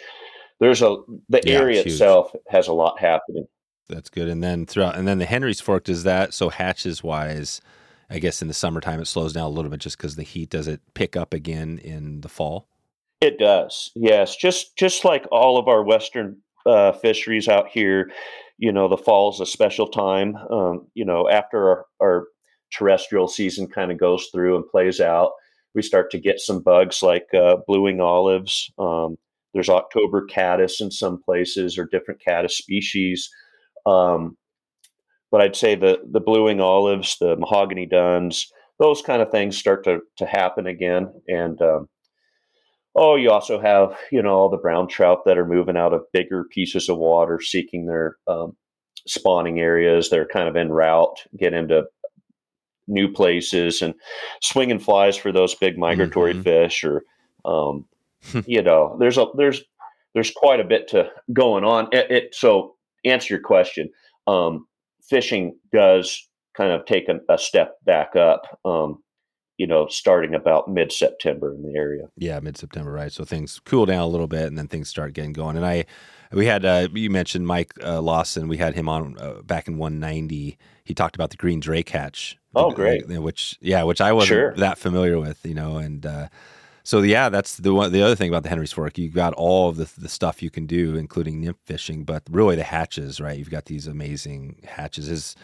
[0.60, 0.96] there's a
[1.28, 3.46] the yeah, area itself has a lot happening.
[3.88, 4.28] That's good.
[4.28, 6.32] And then throughout, and then the Henry's Fork does that.
[6.32, 7.60] So hatches wise,
[8.08, 10.50] I guess in the summertime it slows down a little bit just because the heat.
[10.50, 12.68] Does it pick up again in the fall?
[13.22, 14.34] It does, yes.
[14.34, 18.10] Just just like all of our western uh, fisheries out here,
[18.58, 20.34] you know, the fall is a special time.
[20.50, 22.26] Um, you know, after our, our
[22.72, 25.30] terrestrial season kind of goes through and plays out,
[25.72, 28.72] we start to get some bugs like uh, blue-wing olives.
[28.76, 29.16] Um,
[29.54, 33.30] there's October caddis in some places, or different caddis species.
[33.86, 34.36] Um,
[35.30, 38.50] but I'd say the the blue-wing olives, the mahogany duns,
[38.80, 41.88] those kind of things start to to happen again, and um,
[42.94, 46.10] Oh, you also have, you know, all the brown trout that are moving out of
[46.12, 48.54] bigger pieces of water, seeking their um,
[49.06, 50.10] spawning areas.
[50.10, 51.84] They're kind of en route, get into
[52.86, 53.94] new places, and
[54.42, 56.42] swinging flies for those big migratory mm-hmm.
[56.42, 56.84] fish.
[56.84, 57.04] Or,
[57.44, 57.86] um,
[58.46, 59.62] you know, there's a there's
[60.14, 61.88] there's quite a bit to going on.
[61.92, 63.90] It, it so answer your question.
[64.26, 64.66] Um,
[65.02, 68.60] fishing does kind of take a, a step back up.
[68.64, 69.02] Um,
[69.58, 72.08] you know, starting about mid September in the area.
[72.16, 73.12] Yeah, mid September, right?
[73.12, 75.56] So things cool down a little bit, and then things start getting going.
[75.56, 75.84] And I,
[76.32, 78.48] we had uh, you mentioned Mike uh, Lawson.
[78.48, 80.58] We had him on uh, back in 190.
[80.84, 82.38] He talked about the green drake hatch.
[82.54, 83.06] Oh, great!
[83.06, 84.54] which yeah, which I wasn't sure.
[84.56, 86.04] that familiar with, you know, and.
[86.04, 86.28] Uh,
[86.84, 87.92] so yeah, that's the one.
[87.92, 90.50] The other thing about the Henry's Fork, you've got all of the, the stuff you
[90.50, 93.38] can do, including nymph fishing, but really the hatches, right?
[93.38, 95.08] You've got these amazing hatches.
[95.08, 95.36] Is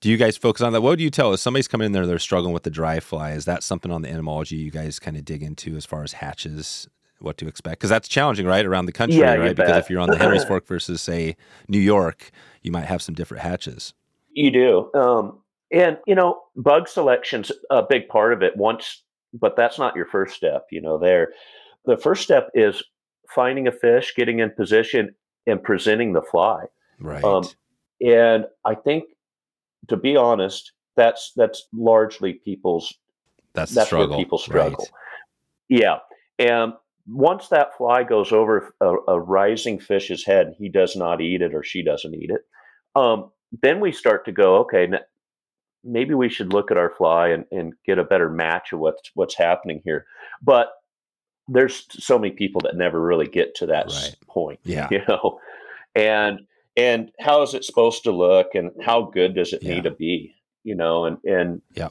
[0.00, 0.82] do you guys focus on that?
[0.82, 3.32] What do you tell if somebody's coming in there, they're struggling with the dry fly?
[3.32, 6.12] Is that something on the entomology you guys kind of dig into as far as
[6.12, 6.88] hatches,
[7.20, 7.80] what to expect?
[7.80, 9.56] Because that's challenging, right, around the country, yeah, right?
[9.56, 11.36] Because if you're on the Henry's Fork versus, say,
[11.68, 12.30] New York,
[12.62, 13.94] you might have some different hatches.
[14.32, 14.90] You do.
[14.94, 15.40] Um,
[15.70, 20.06] and, you know, bug selection's a big part of it once, but that's not your
[20.06, 21.32] first step, you know, there.
[21.86, 22.82] The first step is
[23.34, 25.14] finding a fish, getting in position,
[25.46, 26.64] and presenting the fly.
[27.00, 27.22] Right.
[27.24, 27.44] Um,
[28.00, 29.04] and I think
[29.88, 32.94] to be honest, that's that's largely people's
[33.52, 34.86] that's that's where people struggle.
[35.70, 35.80] Right.
[35.80, 35.98] Yeah,
[36.38, 36.74] and
[37.06, 41.54] once that fly goes over a, a, rising fish's head, he does not eat it
[41.54, 42.42] or she doesn't eat it.
[42.96, 43.30] Um,
[43.62, 44.88] then we start to go, okay,
[45.82, 49.10] maybe we should look at our fly and, and get a better match of what's
[49.14, 50.06] what's happening here.
[50.42, 50.68] But
[51.46, 54.16] there's so many people that never really get to that right.
[54.26, 54.60] point.
[54.64, 54.88] Yeah.
[54.90, 55.38] You know,
[55.94, 56.40] and
[56.76, 59.74] and how is it supposed to look and how good does it yeah.
[59.74, 60.34] need to be?
[60.62, 61.88] You know, and and yeah.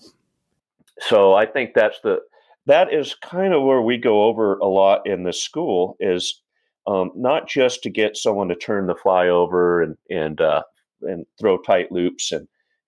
[1.00, 2.20] So I think that's the
[2.66, 6.42] that is kind of where we go over a lot in the school is
[6.88, 10.64] um, not just to get someone to turn the fly over and and uh,
[11.02, 12.48] and throw tight loops and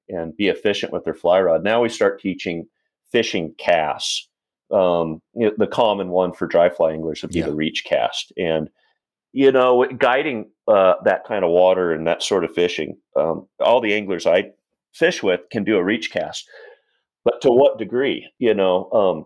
[0.10, 1.64] and be efficient with their fly rod.
[1.64, 2.68] Now we start teaching
[3.12, 4.30] fishing casts.
[4.72, 7.46] Um, you know, the common one for dry fly anglers would be yeah.
[7.46, 8.70] the reach cast, and
[9.36, 12.96] you know, guiding uh, that kind of water and that sort of fishing.
[13.20, 14.46] Um, all the anglers I
[14.94, 16.50] fish with can do a reach cast,
[17.26, 18.26] but to what degree?
[18.40, 19.26] You know, um,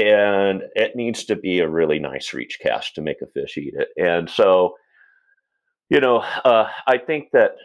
[0.00, 3.74] and it needs to be a really nice reach cast to make a fish eat
[3.76, 3.88] it.
[3.96, 4.74] And so,
[5.90, 7.56] you know, uh, I think that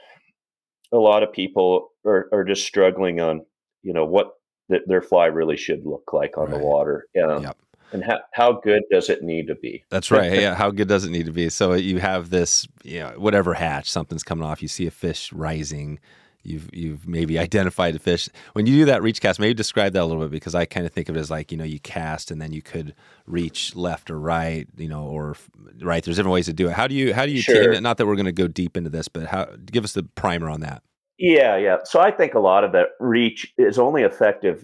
[0.92, 3.46] a lot of people are, are just struggling on,
[3.84, 4.32] you know, what
[4.72, 6.58] th- their fly really should look like on right.
[6.58, 7.06] the water.
[7.24, 7.58] Um, yep.
[7.92, 9.84] And how, how good does it need to be?
[9.90, 10.34] That's right.
[10.34, 10.56] yeah.
[10.56, 11.50] How good does it need to be?
[11.50, 15.32] So you have this, you know, whatever hatch, something's coming off, you see a fish
[15.32, 16.00] rising
[16.48, 18.30] you've you've maybe identified a fish.
[18.54, 20.86] When you do that reach cast, maybe describe that a little bit because I kind
[20.86, 23.76] of think of it as like you know you cast and then you could reach
[23.76, 25.36] left or right, you know, or
[25.82, 26.04] right.
[26.04, 26.74] There's different ways to do it.
[26.74, 27.80] How do you how do you sure.
[27.82, 30.50] not that we're going to go deep into this, but how give us the primer
[30.50, 30.82] on that.
[31.18, 31.78] Yeah, yeah.
[31.84, 34.64] So I think a lot of that reach is only effective.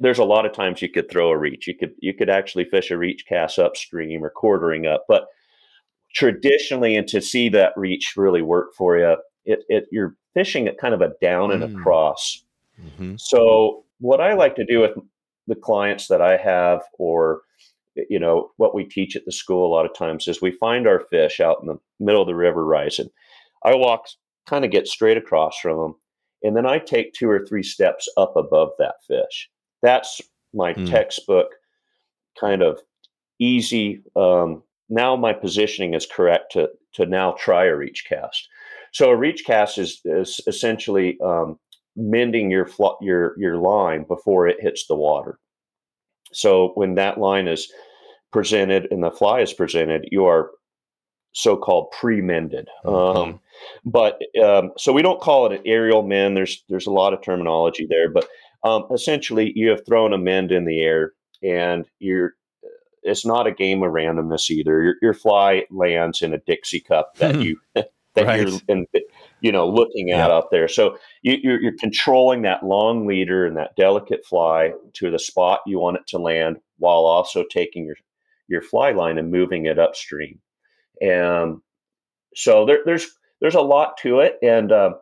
[0.00, 1.66] There's a lot of times you could throw a reach.
[1.66, 5.26] You could you could actually fish a reach cast upstream or quartering up, but
[6.14, 10.78] traditionally and to see that reach really work for you it, it you're fishing at
[10.78, 11.78] kind of a down and mm.
[11.78, 12.44] across.
[12.82, 13.14] Mm-hmm.
[13.18, 14.92] So what I like to do with
[15.46, 17.42] the clients that I have, or
[18.08, 20.86] you know what we teach at the school a lot of times is we find
[20.86, 23.08] our fish out in the middle of the river rising.
[23.64, 24.06] I walk
[24.46, 25.94] kind of get straight across from them,
[26.42, 29.50] and then I take two or three steps up above that fish.
[29.84, 30.22] That's
[30.54, 30.90] my mm.
[30.90, 31.48] textbook
[32.40, 32.80] kind of
[33.38, 34.02] easy.
[34.16, 38.48] Um, now my positioning is correct to to now try a reach cast.
[38.92, 41.58] So a reach cast is, is essentially um,
[41.96, 45.38] mending your fl- your your line before it hits the water.
[46.32, 47.70] So when that line is
[48.32, 50.50] presented and the fly is presented, you are
[51.32, 52.68] so-called pre-mended.
[52.84, 53.18] Mm-hmm.
[53.18, 53.40] Um,
[53.84, 56.36] but um, so we don't call it an aerial mend.
[56.36, 58.28] There's there's a lot of terminology there, but
[58.64, 61.12] um, essentially you have thrown a mend in the air
[61.42, 62.34] and you're
[63.04, 64.82] it's not a game of randomness either.
[64.82, 67.86] Your, your fly lands in a Dixie cup that you that
[68.16, 68.48] right.
[68.48, 68.86] you're in,
[69.40, 70.34] you know looking at yeah.
[70.34, 70.68] out there.
[70.68, 75.60] So you, you're, you're controlling that long leader and that delicate fly to the spot
[75.66, 77.96] you want it to land, while also taking your
[78.48, 80.40] your fly line and moving it upstream.
[81.00, 81.58] And
[82.34, 83.06] so there, there's
[83.40, 84.94] there's a lot to it, and uh,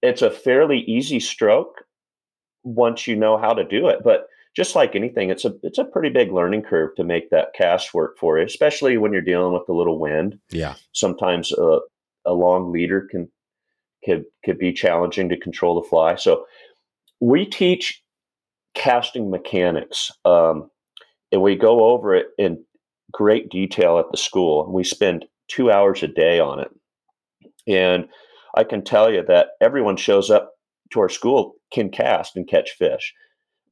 [0.00, 1.84] it's a fairly easy stroke
[2.68, 4.00] once you know how to do it.
[4.04, 7.54] But just like anything, it's a it's a pretty big learning curve to make that
[7.54, 10.38] cast work for you, especially when you're dealing with a little wind.
[10.50, 10.74] Yeah.
[10.92, 11.78] Sometimes uh,
[12.26, 13.28] a long leader can
[14.04, 16.16] could could be challenging to control the fly.
[16.16, 16.44] So
[17.20, 18.02] we teach
[18.74, 20.70] casting mechanics, um,
[21.32, 22.64] and we go over it in
[23.12, 24.70] great detail at the school.
[24.70, 26.70] We spend two hours a day on it,
[27.66, 28.08] and
[28.56, 30.52] I can tell you that everyone shows up
[30.90, 33.14] to our school can cast and catch fish,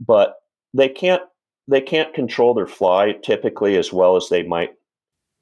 [0.01, 0.37] but
[0.75, 1.23] they can't
[1.69, 4.71] they can't control their fly typically as well as they might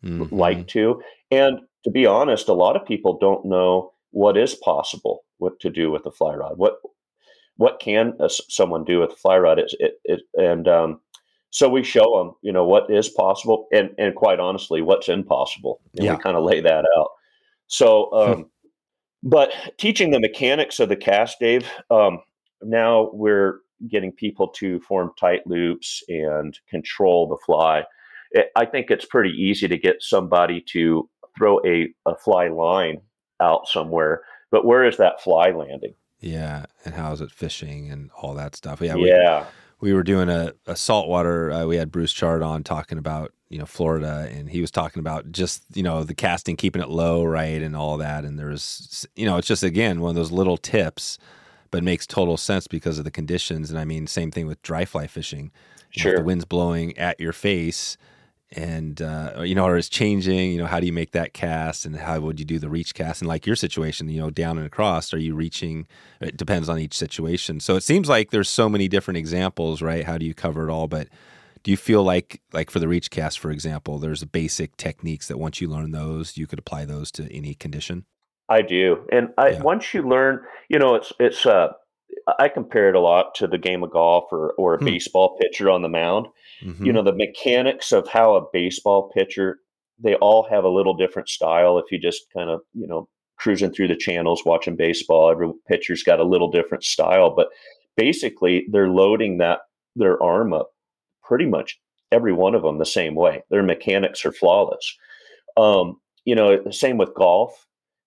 [0.02, 0.34] mm-hmm.
[0.34, 1.02] like to.
[1.30, 5.70] And to be honest, a lot of people don't know what is possible what to
[5.70, 6.56] do with a fly rod.
[6.56, 6.78] What
[7.56, 9.58] what can uh, someone do with a fly rod?
[9.58, 11.00] It, it, it and um,
[11.50, 15.80] so we show them, you know, what is possible, and and quite honestly, what's impossible,
[15.96, 16.14] and yeah.
[16.14, 17.10] we kind of lay that out.
[17.66, 18.50] So, um,
[19.24, 21.68] but teaching the mechanics of the cast, Dave.
[21.90, 22.20] Um,
[22.62, 27.84] now we're getting people to form tight loops and control the fly.
[28.54, 32.98] I think it's pretty easy to get somebody to throw a, a fly line
[33.40, 35.94] out somewhere, but where is that fly landing?
[36.20, 38.80] Yeah, and how is it fishing and all that stuff?
[38.80, 39.46] Yeah, yeah.
[39.80, 41.50] We, we were doing a, a saltwater.
[41.50, 45.00] Uh, we had Bruce Chard on talking about you know Florida, and he was talking
[45.00, 48.24] about just you know the casting, keeping it low, right, and all that.
[48.24, 51.18] And there's you know it's just again one of those little tips,
[51.70, 53.70] but makes total sense because of the conditions.
[53.70, 55.50] And I mean, same thing with dry fly fishing.
[55.92, 57.96] You sure, know, the wind's blowing at your face
[58.56, 60.52] and uh, you know, or is changing.
[60.52, 62.94] You know, how do you make that cast, and how would you do the reach
[62.94, 63.20] cast?
[63.22, 65.86] And like your situation, you know, down and across, are you reaching?
[66.20, 67.60] It depends on each situation.
[67.60, 70.04] So it seems like there's so many different examples, right?
[70.04, 70.86] How do you cover it all?
[70.86, 71.08] But
[71.62, 75.38] do you feel like, like for the reach cast, for example, there's basic techniques that
[75.38, 78.04] once you learn those, you could apply those to any condition?
[78.48, 79.62] I do, and I, yeah.
[79.62, 81.68] once you learn, you know, it's it's uh,
[82.38, 84.84] I compare it a lot to the game of golf or, or a hmm.
[84.84, 86.26] baseball pitcher on the mound.
[86.64, 86.84] Mm-hmm.
[86.86, 89.58] You know, the mechanics of how a baseball pitcher,
[89.98, 91.78] they all have a little different style.
[91.78, 96.02] If you just kind of, you know, cruising through the channels watching baseball, every pitcher's
[96.02, 97.48] got a little different style, but
[97.96, 99.60] basically they're loading that
[99.96, 100.70] their arm up
[101.22, 101.78] pretty much
[102.12, 103.42] every one of them the same way.
[103.50, 104.96] Their mechanics are flawless.
[105.56, 107.66] Um, you know, same with golf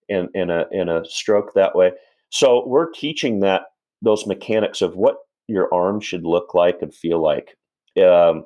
[0.09, 1.91] in, in a in a stroke that way.
[2.29, 3.63] So we're teaching that
[4.01, 7.55] those mechanics of what your arm should look like and feel like,
[7.97, 8.45] um,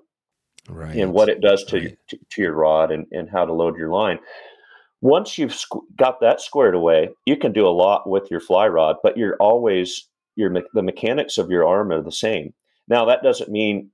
[0.70, 0.96] right.
[0.96, 1.98] and what it does to, right.
[2.10, 4.20] to, to your rod and, and how to load your line.
[5.02, 8.68] Once you've squ- got that squared away, you can do a lot with your fly
[8.68, 12.54] rod, but you're always your the mechanics of your arm are the same.
[12.88, 13.92] Now that doesn't mean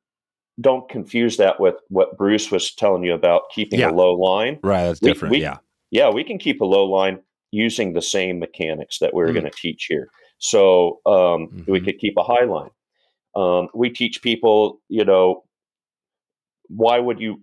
[0.60, 3.92] don't confuse that with what Bruce was telling you about keeping yeah.
[3.92, 4.60] a low line.
[4.64, 5.32] Right, that's we, different.
[5.32, 5.58] We, yeah,
[5.92, 7.20] yeah, we can keep a low line
[7.52, 9.34] using the same mechanics that we're mm.
[9.34, 10.10] going to teach here.
[10.40, 11.72] So um, mm-hmm.
[11.72, 12.70] we could keep a high line.
[13.36, 15.44] Um, we teach people, you know,
[16.70, 17.42] why would you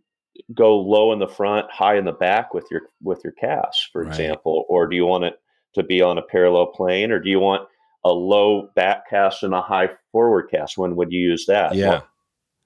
[0.53, 4.03] go low in the front, high in the back with your with your cast, for
[4.03, 4.09] right.
[4.09, 5.35] example, or do you want it
[5.75, 7.69] to be on a parallel plane, or do you want
[8.05, 10.77] a low back cast and a high forward cast?
[10.77, 11.75] When would you use that?
[11.75, 11.89] Yeah.
[11.89, 12.09] Well,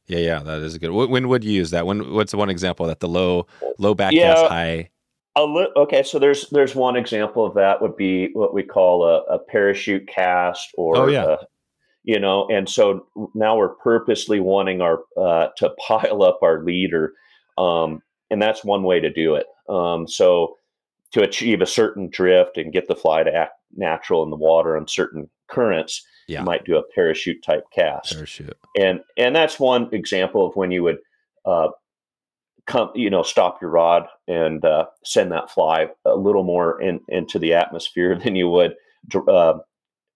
[0.06, 0.90] yeah, yeah, that is good.
[0.90, 1.86] When would you use that?
[1.86, 2.14] When?
[2.14, 3.46] What's one example that the low
[3.78, 4.90] low back yeah, cast, high
[5.38, 9.04] a li- okay, so there's there's one example of that would be what we call
[9.04, 11.24] a, a parachute cast, or oh, yeah.
[11.24, 11.36] A,
[12.08, 17.12] you know, and so now we're purposely wanting our uh, to pile up our leader,
[17.58, 18.00] um,
[18.30, 19.44] and that's one way to do it.
[19.68, 20.56] Um, so
[21.12, 24.74] to achieve a certain drift and get the fly to act natural in the water
[24.74, 26.38] on certain currents, yeah.
[26.38, 28.14] you might do a parachute type cast.
[28.14, 31.00] Parachute, and and that's one example of when you would
[31.44, 31.68] uh,
[32.66, 37.00] come, you know, stop your rod and uh, send that fly a little more in,
[37.08, 38.76] into the atmosphere than you would,
[39.28, 39.58] uh,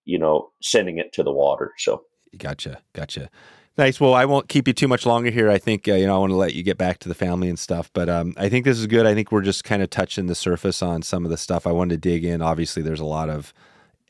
[0.05, 1.73] you know, sending it to the water.
[1.79, 2.05] So,
[2.37, 3.31] gotcha, gotcha.
[3.79, 3.99] Nice.
[3.99, 5.51] Well, I won't keep you too much longer here.
[5.51, 7.49] I think uh, you know I want to let you get back to the family
[7.49, 9.07] and stuff, but um, I think this is good.
[9.07, 11.73] I think we're just kind of touching the surface on some of the stuff I
[11.73, 12.43] wanted to dig in.
[12.43, 13.55] Obviously, there's a lot of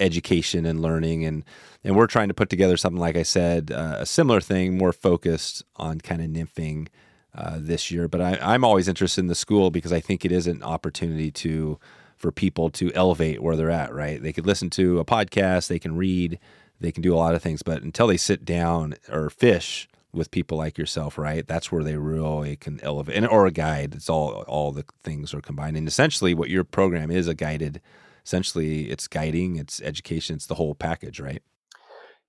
[0.01, 1.45] education and learning, and
[1.84, 4.93] and we're trying to put together something like I said, uh, a similar thing, more
[4.93, 6.88] focused on kind of nymphing
[7.34, 8.09] uh, this year.
[8.09, 11.30] But I, am always interested in the school because I think it is an opportunity
[11.30, 11.78] to
[12.22, 13.92] for people to elevate where they're at.
[13.92, 14.22] Right?
[14.22, 16.38] They could listen to a podcast, they can read,
[16.80, 20.30] they can do a lot of things, but until they sit down or fish with
[20.30, 21.46] people like yourself, right?
[21.46, 23.94] That's where they really can elevate, and or a guide.
[23.94, 27.80] It's all all the things are combined, and essentially, what your program is a guided.
[28.24, 31.42] Essentially, it's guiding, it's education, it's the whole package, right?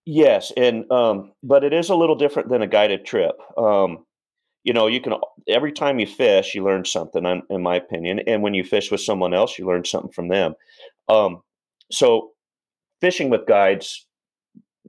[0.05, 3.35] Yes, and um, but it is a little different than a guided trip.
[3.57, 4.05] Um,
[4.63, 5.13] you know, you can
[5.47, 8.19] every time you fish, you learn something, in my opinion.
[8.27, 10.55] And when you fish with someone else, you learn something from them.
[11.09, 11.41] Um,
[11.91, 12.31] so,
[13.01, 14.07] fishing with guides,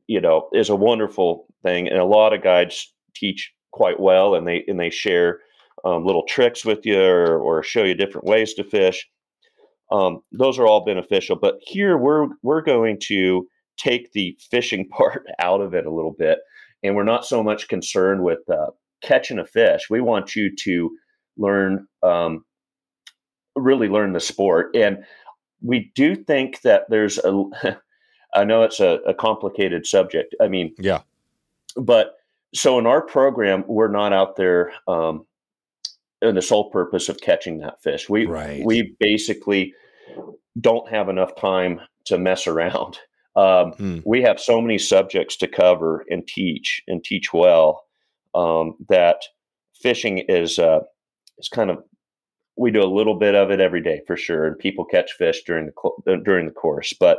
[0.07, 4.47] you know, is a wonderful thing, and a lot of guides teach quite well, and
[4.47, 5.41] they and they share
[5.85, 9.07] um, little tricks with you or, or, show you different ways to fish.
[9.93, 11.37] Um, those are all beneficial.
[11.37, 13.47] But here we're we're going to
[13.77, 16.39] take the fishing part out of it a little bit,
[16.85, 18.71] and we're not so much concerned with uh,
[19.05, 19.89] catching a fish.
[19.91, 20.97] We want you to
[21.37, 22.45] learn, um,
[23.57, 24.75] really learn the sport.
[24.75, 25.05] And
[25.63, 27.45] we do think that there's a,
[28.35, 30.35] I know it's a, a complicated subject.
[30.41, 31.03] I mean, yeah.
[31.77, 32.15] But
[32.55, 35.27] so in our program, we're not out there um,
[36.23, 38.09] in the sole purpose of catching that fish.
[38.09, 38.65] We right.
[38.65, 39.75] we basically
[40.61, 42.99] don't have enough time to mess around.
[43.37, 43.99] Um, hmm.
[44.05, 47.84] We have so many subjects to cover and teach and teach well
[48.35, 49.23] um, that
[49.75, 50.81] fishing is uh,
[51.39, 51.83] is kind of
[52.57, 55.43] we do a little bit of it every day for sure, and people catch fish
[55.45, 56.93] during the uh, during the course.
[56.93, 57.19] But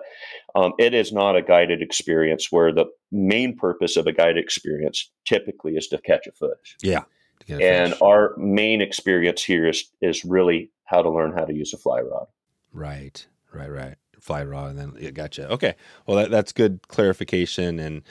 [0.56, 5.10] um, it is not a guided experience where the main purpose of a guided experience
[5.26, 6.78] typically is to catch a fish.
[6.82, 7.04] Yeah,
[7.50, 8.02] and fish.
[8.02, 12.00] our main experience here is is really how to learn how to use a fly
[12.00, 12.28] rod.
[12.72, 13.96] Right, right, right.
[14.20, 15.52] Fly rod, and then yeah, gotcha.
[15.52, 15.76] Okay,
[16.08, 18.04] well that, that's good clarification and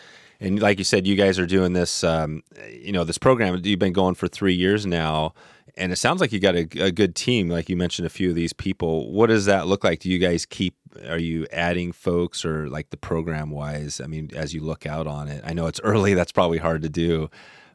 [0.45, 3.61] and like you said, you guys are doing this, um, you know, this program.
[3.63, 5.33] You've been going for three years now,
[5.77, 7.49] and it sounds like you got a, a, good team.
[7.49, 9.13] Like you mentioned, a few of these people.
[9.13, 10.01] What does that look like?
[10.01, 10.77] Do you guys keep?
[11.09, 14.01] Are you adding folks, or like the program wise?
[14.01, 16.15] I mean, as you look out on it, I know it's early.
[16.15, 17.31] That's probably hard to do,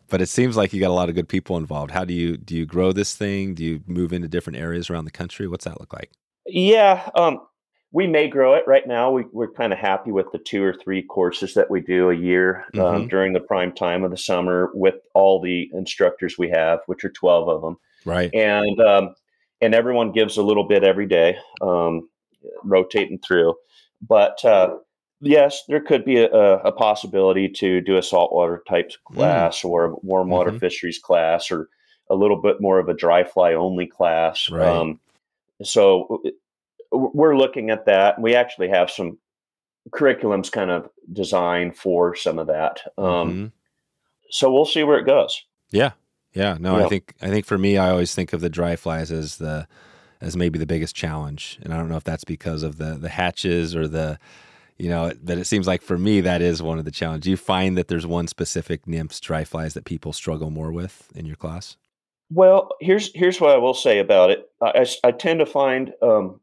[0.08, 1.92] but it seems like you got a lot of good people involved.
[1.92, 2.56] How do you do?
[2.56, 3.56] You grow this thing?
[3.56, 5.48] Do you move into different areas around the country?
[5.48, 6.12] What's that look like?
[6.46, 7.40] Yeah, um,
[7.92, 9.12] we may grow it right now.
[9.12, 12.16] We, we're kind of happy with the two or three courses that we do a
[12.16, 12.96] year um, mm-hmm.
[12.96, 17.04] um, during the prime time of the summer with all the instructors we have, which
[17.04, 17.78] are 12 of them.
[18.06, 18.34] Right.
[18.34, 19.16] And, um,
[19.62, 22.08] and everyone gives a little bit every day, um,
[22.64, 23.56] rotating through.
[24.08, 24.78] But uh,
[25.20, 29.66] yes, there could be a, a possibility to do a saltwater type class mm.
[29.70, 30.60] or a warm water mm-hmm.
[30.60, 31.70] fisheries class or
[32.10, 34.50] a little bit more of a dry fly only class.
[34.50, 34.68] Right.
[34.68, 35.00] Um,
[35.64, 36.22] so
[36.92, 38.20] we're looking at that.
[38.20, 39.18] We actually have some
[39.92, 42.82] curriculums kind of designed for some of that.
[42.98, 43.46] Um, mm-hmm.
[44.30, 45.44] So we'll see where it goes.
[45.72, 45.92] Yeah,
[46.34, 46.58] yeah.
[46.60, 46.86] No, yeah.
[46.86, 49.68] I think I think for me, I always think of the dry flies as the
[50.22, 53.10] as maybe the biggest challenge, and I don't know if that's because of the the
[53.10, 54.20] hatches or the
[54.78, 57.26] you know, but it seems like for me that is one of the challenges.
[57.26, 61.12] Do you find that there's one specific nymphs dry flies that people struggle more with
[61.16, 61.76] in your class?
[62.32, 64.50] Well, here's here's what I will say about it.
[64.62, 66.40] I, I, I tend to find um,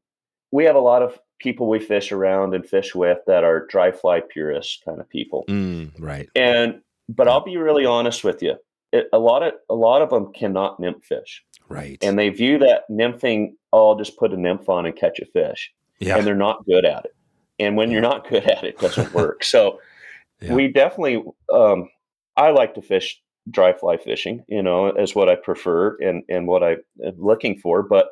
[0.57, 3.92] we have a lot of people we fish around and fish with that are dry
[3.92, 5.44] fly purists kind of people.
[5.48, 6.30] Mm, right.
[6.34, 6.80] And
[7.11, 8.54] but I'll be really honest with you.
[8.90, 11.44] It, a lot of a lot of them cannot nymph fish.
[11.68, 11.98] Right.
[12.00, 15.26] And they view that nymphing, oh, I'll just put a nymph on and catch a
[15.26, 15.70] fish.
[15.98, 16.16] Yeah.
[16.16, 17.14] And they're not good at it.
[17.59, 19.44] And when you're not good at it, it doesn't work.
[19.44, 19.78] so
[20.40, 20.54] yeah.
[20.54, 21.90] we definitely um,
[22.38, 26.46] I like to fish dry fly fishing, you know, as what I prefer and and
[26.46, 26.78] what I'm
[27.18, 28.09] looking for, but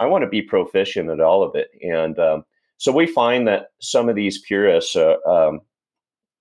[0.00, 1.68] I want to be proficient at all of it.
[1.82, 2.44] And um,
[2.78, 5.60] so we find that some of these purists, uh, um,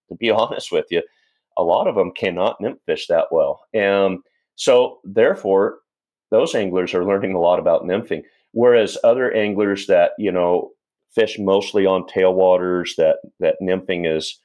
[0.10, 1.02] to be honest with you,
[1.58, 3.62] a lot of them cannot nymph fish that well.
[3.74, 4.20] And
[4.56, 5.80] so therefore,
[6.32, 8.24] those anglers are learning a lot about nymphing.
[8.54, 10.72] Whereas other anglers that, you know,
[11.14, 14.40] fish mostly on tailwaters, that that nymphing is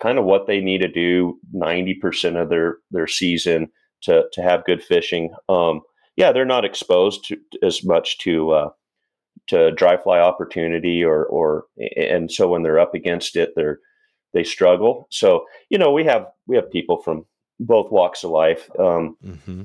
[0.00, 3.68] kind of what they need to do 90% of their their season
[4.02, 5.32] to to have good fishing.
[5.48, 5.80] Um,
[6.16, 8.70] yeah, they're not exposed to as much to uh,
[9.48, 11.64] to dry fly opportunity or or
[11.96, 13.80] and so when they're up against it, they're
[14.32, 15.06] they struggle.
[15.10, 17.26] So you know we have we have people from
[17.60, 18.70] both walks of life.
[18.78, 19.62] Um, mm-hmm.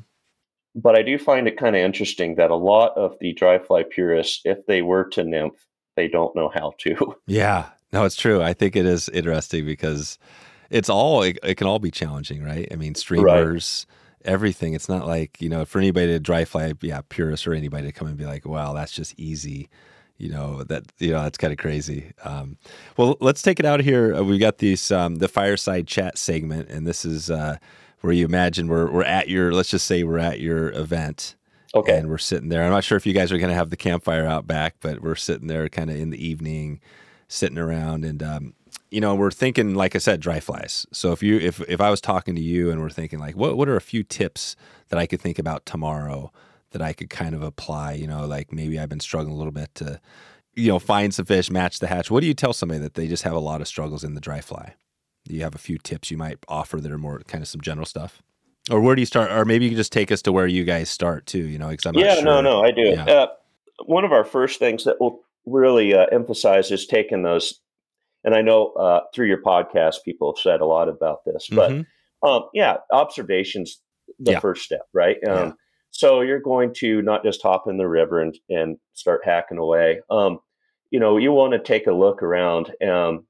[0.76, 3.84] But I do find it kind of interesting that a lot of the dry fly
[3.84, 7.16] purists, if they were to nymph, they don't know how to.
[7.28, 8.42] Yeah, no, it's true.
[8.42, 10.20] I think it is interesting because
[10.70, 12.68] it's all it, it can all be challenging, right?
[12.72, 13.86] I mean, streamers.
[13.88, 13.96] Right
[14.26, 14.74] everything.
[14.74, 17.92] It's not like, you know, for anybody to dry fly, yeah, purist or anybody to
[17.92, 19.70] come and be like, wow, that's just easy.
[20.18, 22.12] You know, that, you know, that's kind of crazy.
[22.24, 22.58] Um,
[22.98, 24.16] well, let's take it out here.
[24.16, 27.58] Uh, we've got these, um, the fireside chat segment, and this is uh,
[28.02, 31.36] where you imagine we're, we're at your, let's just say we're at your event.
[31.76, 31.96] Okay.
[31.96, 32.64] And we're sitting there.
[32.64, 35.04] I'm not sure if you guys are going to have the campfire out back, but
[35.04, 36.82] we're sitting there kind of in the evening,
[37.28, 38.04] sitting around.
[38.04, 38.54] And um,
[38.92, 40.86] you know, we're thinking, like I said, dry flies.
[40.92, 43.58] So if you, if if I was talking to you and we're thinking like, what
[43.58, 44.56] what are a few tips
[44.90, 46.32] that I could think about tomorrow
[46.72, 47.94] that I could kind of apply?
[47.94, 50.02] You know, like maybe I've been struggling a little bit to,
[50.56, 52.10] you know, find some fish, match the hatch.
[52.10, 54.22] What do you tell somebody that they just have a lot of struggles in the
[54.22, 54.76] dry fly?
[55.26, 57.62] Do you have a few tips you might offer that are more kind of some
[57.62, 58.22] general stuff?
[58.72, 59.32] Or where do you start?
[59.32, 61.46] Or maybe you can just take us to where you guys start too.
[61.46, 62.24] You know, because I'm yeah, sure.
[62.24, 62.82] no, no, I do.
[62.82, 63.04] Yeah.
[63.06, 63.28] Uh,
[63.86, 67.60] one of our first things that we'll really uh, emphasize is taking those
[68.24, 71.72] and I know uh, through your podcast, people have said a lot about this, but
[71.72, 72.28] mm-hmm.
[72.28, 73.82] um, yeah, observations
[74.20, 74.40] the yeah.
[74.40, 75.18] first step, right?
[75.28, 75.52] Um, yeah.
[75.92, 80.02] So you're going to not just hop in the river and and start hacking away.
[80.10, 80.40] Um,
[80.92, 83.26] you know, you want to take a look around, um,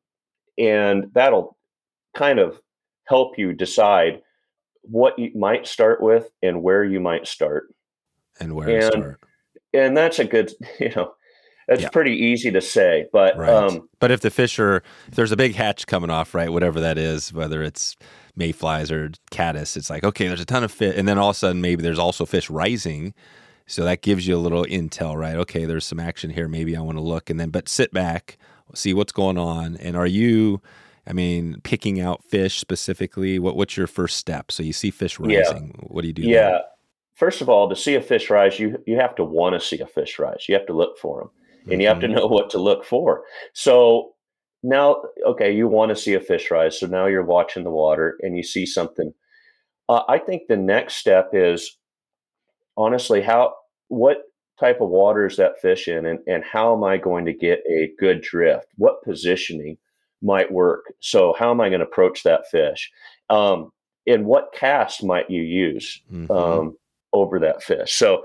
[0.57, 1.57] and that'll
[2.15, 2.59] kind of
[3.05, 4.21] help you decide
[4.81, 7.73] what you might start with and where you might start,
[8.39, 9.19] and where and, start.
[9.73, 11.13] And that's a good, you know,
[11.69, 11.89] it's yeah.
[11.89, 13.49] pretty easy to say, but right.
[13.49, 16.79] um, but if the fish are if there's a big hatch coming off, right, whatever
[16.79, 17.95] that is, whether it's
[18.35, 21.35] mayflies or caddis, it's like okay, there's a ton of fish, and then all of
[21.35, 23.13] a sudden maybe there's also fish rising,
[23.67, 25.35] so that gives you a little intel, right?
[25.35, 26.47] Okay, there's some action here.
[26.47, 28.39] Maybe I want to look, and then but sit back,
[28.73, 30.61] see what's going on, and are you?
[31.07, 33.37] I mean, picking out fish specifically.
[33.37, 34.51] What what's your first step?
[34.51, 35.75] So you see fish rising.
[35.75, 35.85] Yeah.
[35.87, 36.23] What do you do?
[36.23, 36.59] Yeah.
[37.13, 39.79] First of all, to see a fish rise, you you have to want to see
[39.79, 40.45] a fish rise.
[40.47, 41.29] You have to look for them
[41.71, 42.15] and you have to mm-hmm.
[42.15, 43.23] know what to look for.
[43.53, 44.13] So
[44.63, 46.79] now, okay, you want to see a fish rise.
[46.79, 49.13] So now you're watching the water and you see something.
[49.87, 51.77] Uh, I think the next step is
[52.77, 53.53] honestly, how,
[53.87, 54.23] what
[54.59, 57.63] type of water is that fish in and, and how am I going to get
[57.69, 58.67] a good drift?
[58.75, 59.77] What positioning
[60.21, 60.93] might work?
[60.99, 62.91] So how am I going to approach that fish?
[63.29, 63.71] Um,
[64.05, 66.31] and what cast might you use mm-hmm.
[66.31, 66.77] um,
[67.13, 67.93] over that fish?
[67.93, 68.23] So,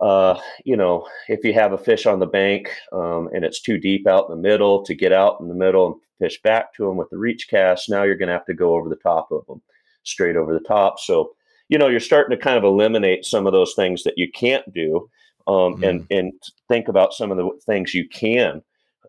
[0.00, 3.78] uh, you know, if you have a fish on the bank um, and it's too
[3.78, 6.86] deep out in the middle to get out in the middle and fish back to
[6.86, 9.30] them with the reach cast, now you're going to have to go over the top
[9.30, 9.60] of them,
[10.02, 10.98] straight over the top.
[10.98, 11.32] So,
[11.68, 14.72] you know, you're starting to kind of eliminate some of those things that you can't
[14.72, 15.08] do
[15.46, 15.88] um, mm.
[15.88, 16.32] and, and
[16.68, 18.62] think about some of the things you can.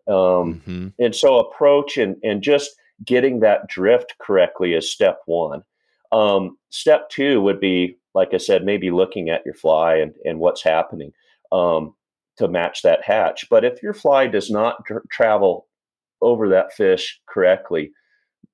[0.06, 0.88] Um, mm-hmm.
[0.98, 2.70] And so, approach and, and just
[3.04, 5.62] getting that drift correctly is step one.
[6.12, 10.38] Um, step two would be like I said, maybe looking at your fly and, and
[10.38, 11.12] what's happening
[11.52, 11.94] um,
[12.38, 13.46] to match that hatch.
[13.50, 15.66] But if your fly does not tr- travel
[16.20, 17.92] over that fish correctly,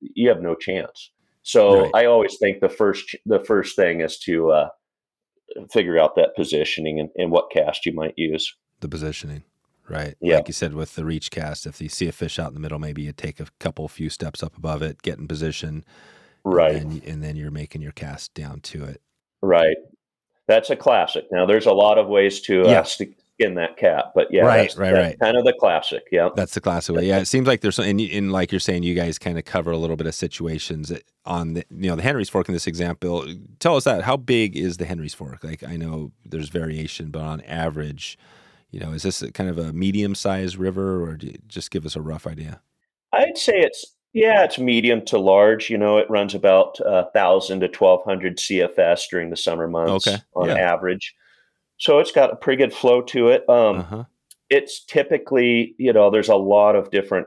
[0.01, 1.11] you have no chance.
[1.43, 1.91] So Right.
[1.95, 4.69] I always think the first the first thing is to uh,
[5.71, 8.55] figure out that positioning and, and what cast you might use.
[8.81, 9.45] The positioning.
[9.89, 10.15] Right.
[10.21, 10.37] Yeah.
[10.37, 12.61] Like you said with the reach cast, if you see a fish out in the
[12.61, 15.85] middle, maybe you take a couple few steps up above it, get in position,
[16.43, 16.77] Right.
[16.77, 19.03] and, and then you're making your cast down to it.
[19.45, 19.77] Right.
[20.47, 21.25] That's a classic.
[21.33, 22.83] Now, there's a lot of ways to uh, Yeah.
[22.83, 25.19] skin that cat, but yeah, Right, that's, right, that's right.
[25.21, 26.05] kind of the classic.
[26.13, 26.29] Yeah.
[26.37, 27.07] That's the classic way.
[27.07, 29.71] Yeah, it seems like there's and, and like you're saying, you guys kind of cover
[29.71, 30.93] a little bit of situations
[31.25, 33.27] on the you know the Henry's Fork in this example.
[33.59, 35.43] Tell us that how big is the Henry's Fork?
[35.43, 38.19] Like I know there's variation, but on average,
[38.71, 41.71] you know, is this a kind of a medium sized river, or do you just
[41.71, 42.61] give us a rough idea?
[43.13, 45.69] I'd say it's yeah, it's medium to large.
[45.69, 50.07] You know, it runs about uh, thousand to twelve hundred CFS during the summer months
[50.07, 50.55] Okay, on yeah.
[50.55, 51.15] average.
[51.77, 53.47] So it's got a pretty good flow to it.
[53.49, 54.05] Um, Uh huh.
[54.51, 57.27] It's typically you know there's a lot of different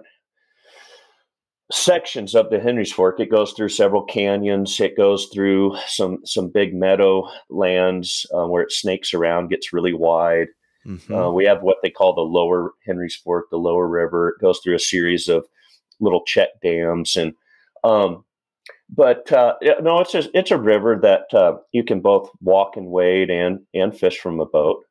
[1.71, 3.19] sections of the Henry's Fork.
[3.19, 4.79] It goes through several canyons.
[4.79, 9.93] It goes through some some big meadow lands uh, where it snakes around, gets really
[9.93, 10.47] wide.
[10.85, 14.29] hmm Uh, we have what they call the lower Henry's Fork, the lower river.
[14.29, 15.45] It goes through a series of
[15.99, 17.33] little check dams and
[17.83, 18.23] um,
[18.89, 22.87] but uh, no, it's a, it's a river that uh, you can both walk and
[22.87, 24.83] wade and and fish from a boat.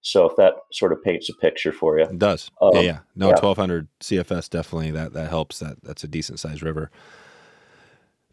[0.00, 2.50] So if that sort of paints a picture for you, It does.
[2.60, 2.98] Um, yeah, yeah.
[3.16, 3.40] No, yeah.
[3.40, 5.60] 1200 CFS definitely that that helps.
[5.60, 6.90] That that's a decent sized river.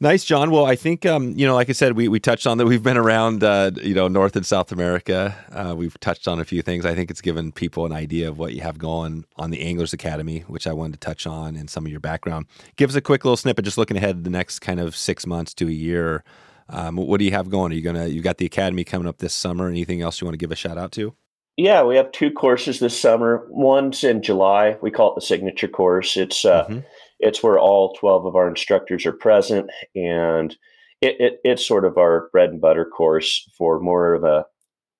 [0.03, 0.49] Nice, John.
[0.49, 2.65] Well, I think um, you know, like I said, we we touched on that.
[2.65, 5.35] We've been around, uh, you know, North and South America.
[5.51, 6.87] Uh, we've touched on a few things.
[6.87, 9.93] I think it's given people an idea of what you have going on the Anglers
[9.93, 12.47] Academy, which I wanted to touch on, and some of your background.
[12.77, 15.53] Give us a quick little snippet, just looking ahead the next kind of six months
[15.53, 16.23] to a year.
[16.67, 17.71] Um, what do you have going?
[17.71, 18.07] Are you gonna?
[18.07, 19.69] You got the academy coming up this summer.
[19.69, 21.13] Anything else you want to give a shout out to?
[21.57, 23.45] yeah, we have two courses this summer.
[23.51, 24.77] One's in July.
[24.81, 26.17] We call it the signature course.
[26.17, 26.85] It's uh, Mhm.
[27.21, 30.55] It's where all 12 of our instructors are present and
[31.01, 34.45] it, it, it's sort of our bread and butter course for more of a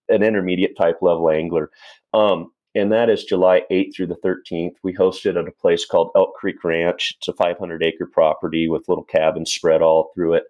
[0.09, 1.69] an intermediate type level angler
[2.13, 5.85] um, and that is july 8th through the 13th we host it at a place
[5.85, 10.33] called elk creek ranch it's a 500 acre property with little cabins spread all through
[10.33, 10.43] it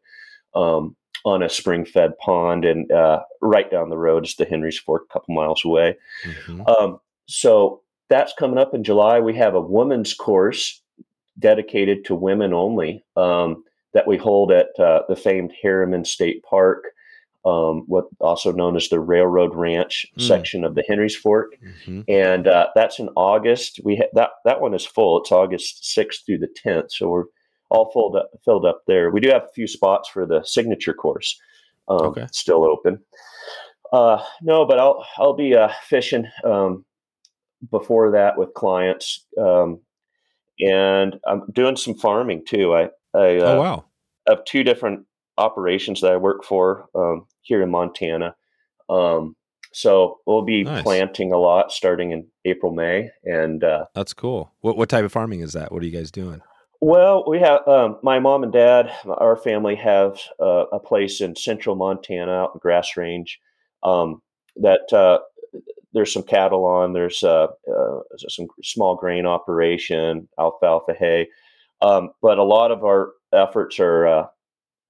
[0.55, 0.95] um,
[1.25, 5.03] on a spring fed pond and uh, right down the road is the henry's fork
[5.09, 5.95] a couple miles away
[6.25, 6.67] Mhm.
[6.79, 9.21] um, so that's coming up in July.
[9.21, 10.80] We have a women's course
[11.41, 13.63] dedicated to women only um,
[13.93, 16.85] that we hold at uh, the famed Harriman State Park,
[17.43, 20.21] um, what also known as the Railroad Ranch Mm.
[20.21, 22.05] section of the Henry's Fork, Mhm.
[22.07, 23.81] and uh, that's in August.
[23.83, 25.19] We ha- that that one is full.
[25.19, 27.25] It's August sixth through the tenth, so we're
[27.69, 29.09] all filled up filled up there.
[29.11, 31.39] We do have a few spots for the signature course,
[31.87, 32.27] um, Okay.
[32.31, 32.99] still open.
[33.91, 36.85] Uh, no, but I'll I'll be uh, fishing um,
[37.71, 39.79] before that with clients, um,
[40.61, 42.73] and I'm doing some farming too.
[42.73, 43.85] I I uh, oh wow.
[44.27, 45.05] have two different
[45.37, 48.35] operations that I work for um, here in Montana.
[48.89, 49.35] Um,
[49.73, 50.83] so we'll be Nice.
[50.83, 54.51] planting a lot starting in April, May, and uh, That's cool.
[54.61, 55.71] What what type of farming is that?
[55.71, 56.41] What are you guys doing?
[56.81, 61.35] well, we have um, my mom and dad, our family have uh, a place in
[61.35, 63.39] central Montana out in Grass Range
[63.83, 64.21] um,
[64.57, 65.19] that uh,
[65.93, 66.93] there's some cattle on.
[66.93, 71.27] There's uh, uh, some small grain operation, alfalfa hay,
[71.81, 74.27] um, but a lot of our efforts are uh,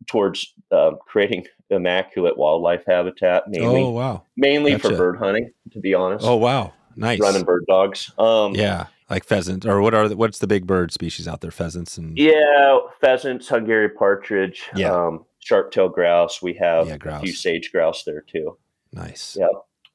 [0.08, 4.24] towards uh, creating immaculate wildlife habitat, mainly Oh wow.
[4.36, 5.52] mainly for bird hunting.
[5.72, 6.74] To be honest, Oh wow.
[6.96, 7.20] Nice.
[7.20, 8.12] running bird dogs.
[8.18, 11.50] Um, Yeah, like pheasant or what are the, what's the big bird species out there?
[11.52, 14.92] Pheasants and Yeah, pheasants, Hungarian partridge, Yeah.
[14.94, 16.42] um, sharp-tailed grouse.
[16.42, 18.58] We have Yeah, a few sage grouse there too.
[18.92, 19.38] nice.
[19.40, 19.48] Yeah.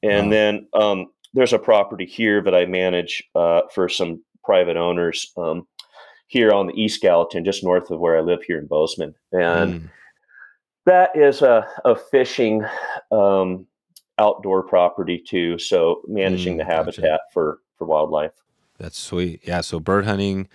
[0.03, 0.31] And Wow.
[0.31, 5.67] then um, there's a property here that I manage uh, for some private owners um,
[6.27, 9.13] here on the East Gallatin, just north of where I live here in Bozeman.
[9.31, 9.89] And Mm,
[10.85, 12.63] that is a, a fishing
[13.11, 13.65] um,
[14.17, 15.57] outdoor property too.
[15.59, 16.75] So managing Mm, the gotcha.
[16.75, 18.31] habitat for, for wildlife.
[18.79, 19.41] that's sweet.
[19.45, 19.61] Yeah.
[19.61, 20.47] So bird hunting,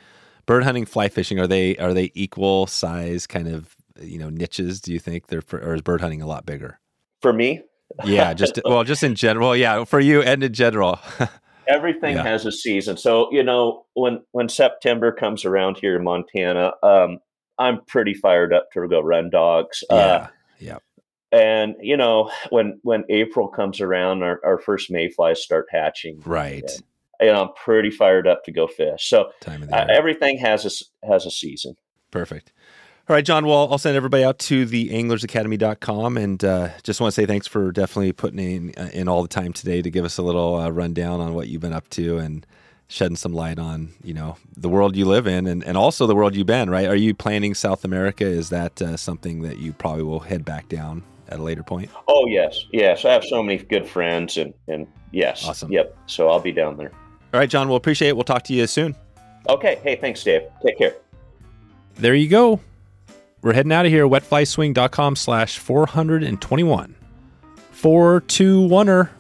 [0.46, 4.80] bird hunting, fly fishing are they are they equal size kind of you know niches?
[4.80, 6.80] Do you think they're for, or is bird hunting a lot bigger?
[7.20, 7.62] For me,
[8.04, 8.34] Yeah.
[8.34, 9.56] Just well, just in general.
[9.56, 10.98] Yeah, for you and in general.
[11.68, 12.22] everything Yeah.
[12.24, 12.96] has a season.
[12.96, 17.18] So you know when when September comes around here in Montana, um,
[17.58, 19.84] I'm pretty fired up to go run dogs.
[19.88, 20.26] Uh,
[20.58, 20.78] yeah.
[21.30, 26.20] and you know when when April comes around, our, our first mayflies start hatching.
[26.24, 26.70] Right.
[27.20, 29.08] And I'm pretty fired up to go fish.
[29.08, 31.76] So Time of the uh, everything has a has a season.
[32.10, 32.52] Perfect.
[33.08, 33.44] All right, John.
[33.46, 37.48] Well, I'll send everybody out to the anglersacademy.com and uh, just want to say thanks
[37.48, 40.54] for definitely putting in uh, in all the time today to give us a little
[40.54, 42.46] uh, rundown on what you've been up to and
[42.86, 46.14] shedding some light on you know the world you live in and, and also the
[46.14, 46.70] world you've been.
[46.70, 46.86] Right?
[46.86, 48.24] Are you planning South America?
[48.24, 51.90] Is that uh, something that you probably will head back down at a later point?
[52.06, 53.04] Oh yes, yes.
[53.04, 55.72] I have so many good friends, and and yes, Awesome.
[55.72, 55.96] Yep.
[56.06, 56.92] So I'll be down there.
[57.34, 57.66] All right, John.
[57.66, 58.16] We'll appreciate it.
[58.16, 58.94] We'll talk to you soon.
[59.48, 59.80] Okay.
[59.82, 60.42] Hey, thanks, Dave.
[60.64, 60.94] Take care.
[61.96, 62.60] There you go.
[63.42, 64.06] We're heading out of here.
[64.06, 66.94] Wetflyswing.com slash 421.
[67.74, 69.10] 421er.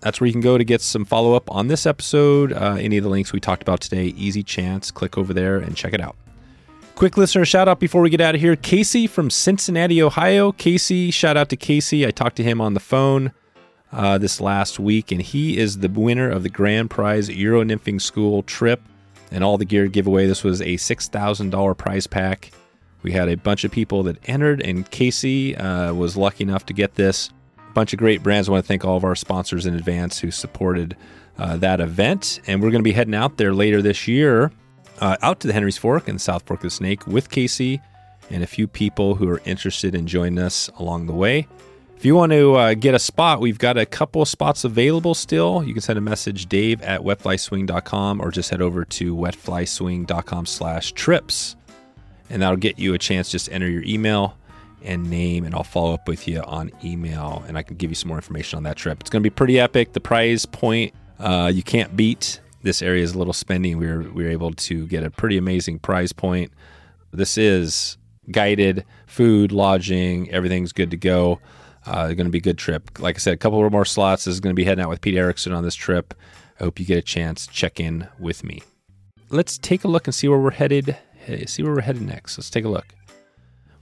[0.00, 2.52] That's where you can go to get some follow up on this episode.
[2.52, 4.90] Uh, any of the links we talked about today, easy chance.
[4.90, 6.16] Click over there and check it out.
[6.96, 8.56] Quick listener shout out before we get out of here.
[8.56, 10.52] Casey from Cincinnati, Ohio.
[10.52, 12.06] Casey, shout out to Casey.
[12.06, 13.32] I talked to him on the phone
[13.92, 18.00] uh, this last week, and he is the winner of the grand prize Euro Nymphing
[18.00, 18.82] School trip
[19.30, 20.26] and all the gear giveaway.
[20.26, 22.50] This was a $6,000 prize pack.
[23.02, 26.72] We had a bunch of people that entered, and Casey uh, was lucky enough to
[26.72, 27.30] get this.
[27.74, 28.48] Bunch of great brands.
[28.48, 30.96] I want to thank all of our sponsors in advance who supported
[31.38, 32.40] uh, that event.
[32.46, 34.52] And we're going to be heading out there later this year,
[35.00, 37.80] uh, out to the Henry's Fork and South Fork of the Snake with Casey
[38.28, 41.46] and a few people who are interested in joining us along the way.
[41.96, 45.14] If you want to uh, get a spot, we've got a couple of spots available
[45.14, 45.62] still.
[45.62, 50.92] You can send a message, dave at wetflyswing.com, or just head over to wetflyswing.com slash
[50.92, 51.56] trips.
[52.30, 53.30] And that'll get you a chance.
[53.30, 54.36] Just enter your email
[54.82, 57.94] and name, and I'll follow up with you on email, and I can give you
[57.94, 59.00] some more information on that trip.
[59.00, 59.92] It's going to be pretty epic.
[59.92, 62.40] The prize point uh, you can't beat.
[62.62, 63.76] This area is a little spendy.
[63.76, 66.52] We were, we were able to get a pretty amazing prize point.
[67.12, 67.98] This is
[68.30, 71.40] guided food, lodging, everything's good to go.
[71.86, 72.98] Uh, going to be a good trip.
[73.00, 74.24] Like I said, a couple more slots.
[74.24, 76.14] This is going to be heading out with Pete Erickson on this trip.
[76.60, 77.46] I hope you get a chance.
[77.46, 78.62] Check in with me.
[79.30, 80.96] Let's take a look and see where we're headed.
[81.24, 82.38] Hey, see where we're headed next.
[82.38, 82.86] Let's take a look.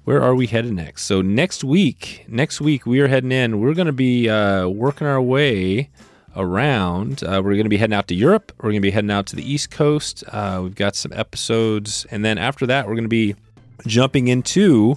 [0.03, 1.05] Where are we headed next?
[1.05, 3.61] So next week, next week we are heading in.
[3.61, 5.91] We're going to be uh, working our way
[6.35, 7.23] around.
[7.23, 8.53] Uh, we're going to be heading out to Europe.
[8.59, 10.25] We're going to be heading out to the East Coast.
[10.29, 13.37] Uh, we've got some episodes, and then after that, we're going to be
[13.87, 14.97] jumping into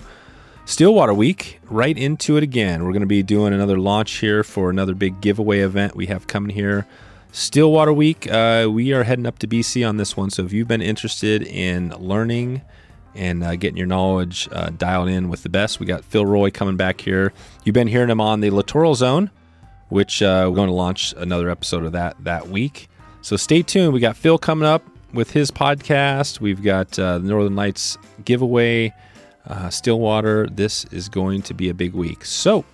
[0.65, 2.83] Stillwater Week, right into it again.
[2.83, 6.25] We're going to be doing another launch here for another big giveaway event we have
[6.25, 6.87] coming here.
[7.33, 10.29] Stillwater Week, uh, we are heading up to BC on this one.
[10.29, 12.61] So if you've been interested in learning
[13.15, 16.51] and uh, getting your knowledge uh, dialed in with the best, we got Phil Rowley
[16.51, 17.31] coming back here.
[17.63, 19.31] You've been hearing him on the Littoral Zone,
[19.87, 22.89] which uh, we're going to launch another episode of that that week.
[23.21, 23.93] So stay tuned.
[23.93, 24.83] We got Phil coming up
[25.13, 26.41] with his podcast.
[26.41, 28.93] We've got uh, the Northern Lights giveaway
[29.47, 30.47] uh, Stillwater.
[30.47, 32.25] This is going to be a big week.
[32.25, 32.65] So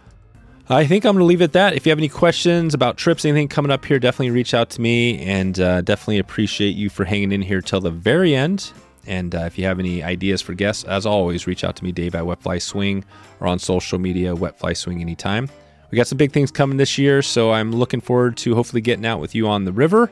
[0.69, 1.73] I think I'm going to leave it at that.
[1.75, 4.81] If you have any questions about trips, anything coming up here, definitely reach out to
[4.81, 8.73] me and uh, definitely appreciate you for hanging in here till the very end.
[9.05, 11.93] And uh, if you have any ideas for guests, as always, reach out to me,
[11.93, 13.05] Dave at Wetfly Swing,
[13.39, 15.49] or on social media, Wetfly Swing anytime.
[15.89, 19.05] We got some big things coming this year, so I'm looking forward to hopefully getting
[19.05, 20.11] out with you on the river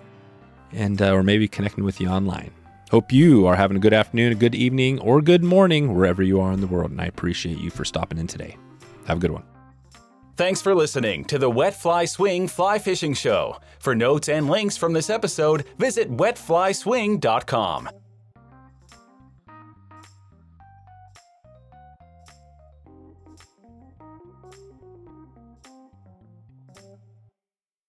[0.71, 2.51] and uh, or maybe connecting with you online.
[2.91, 6.39] Hope you are having a good afternoon, a good evening, or good morning wherever you
[6.39, 8.55] are in the world, and I appreciate you for stopping in today.
[9.05, 9.43] Have a good one.
[10.37, 13.57] Thanks for listening to the Wet Fly Swing Fly Fishing Show.
[13.79, 17.89] For notes and links from this episode, visit wetflyswing.com.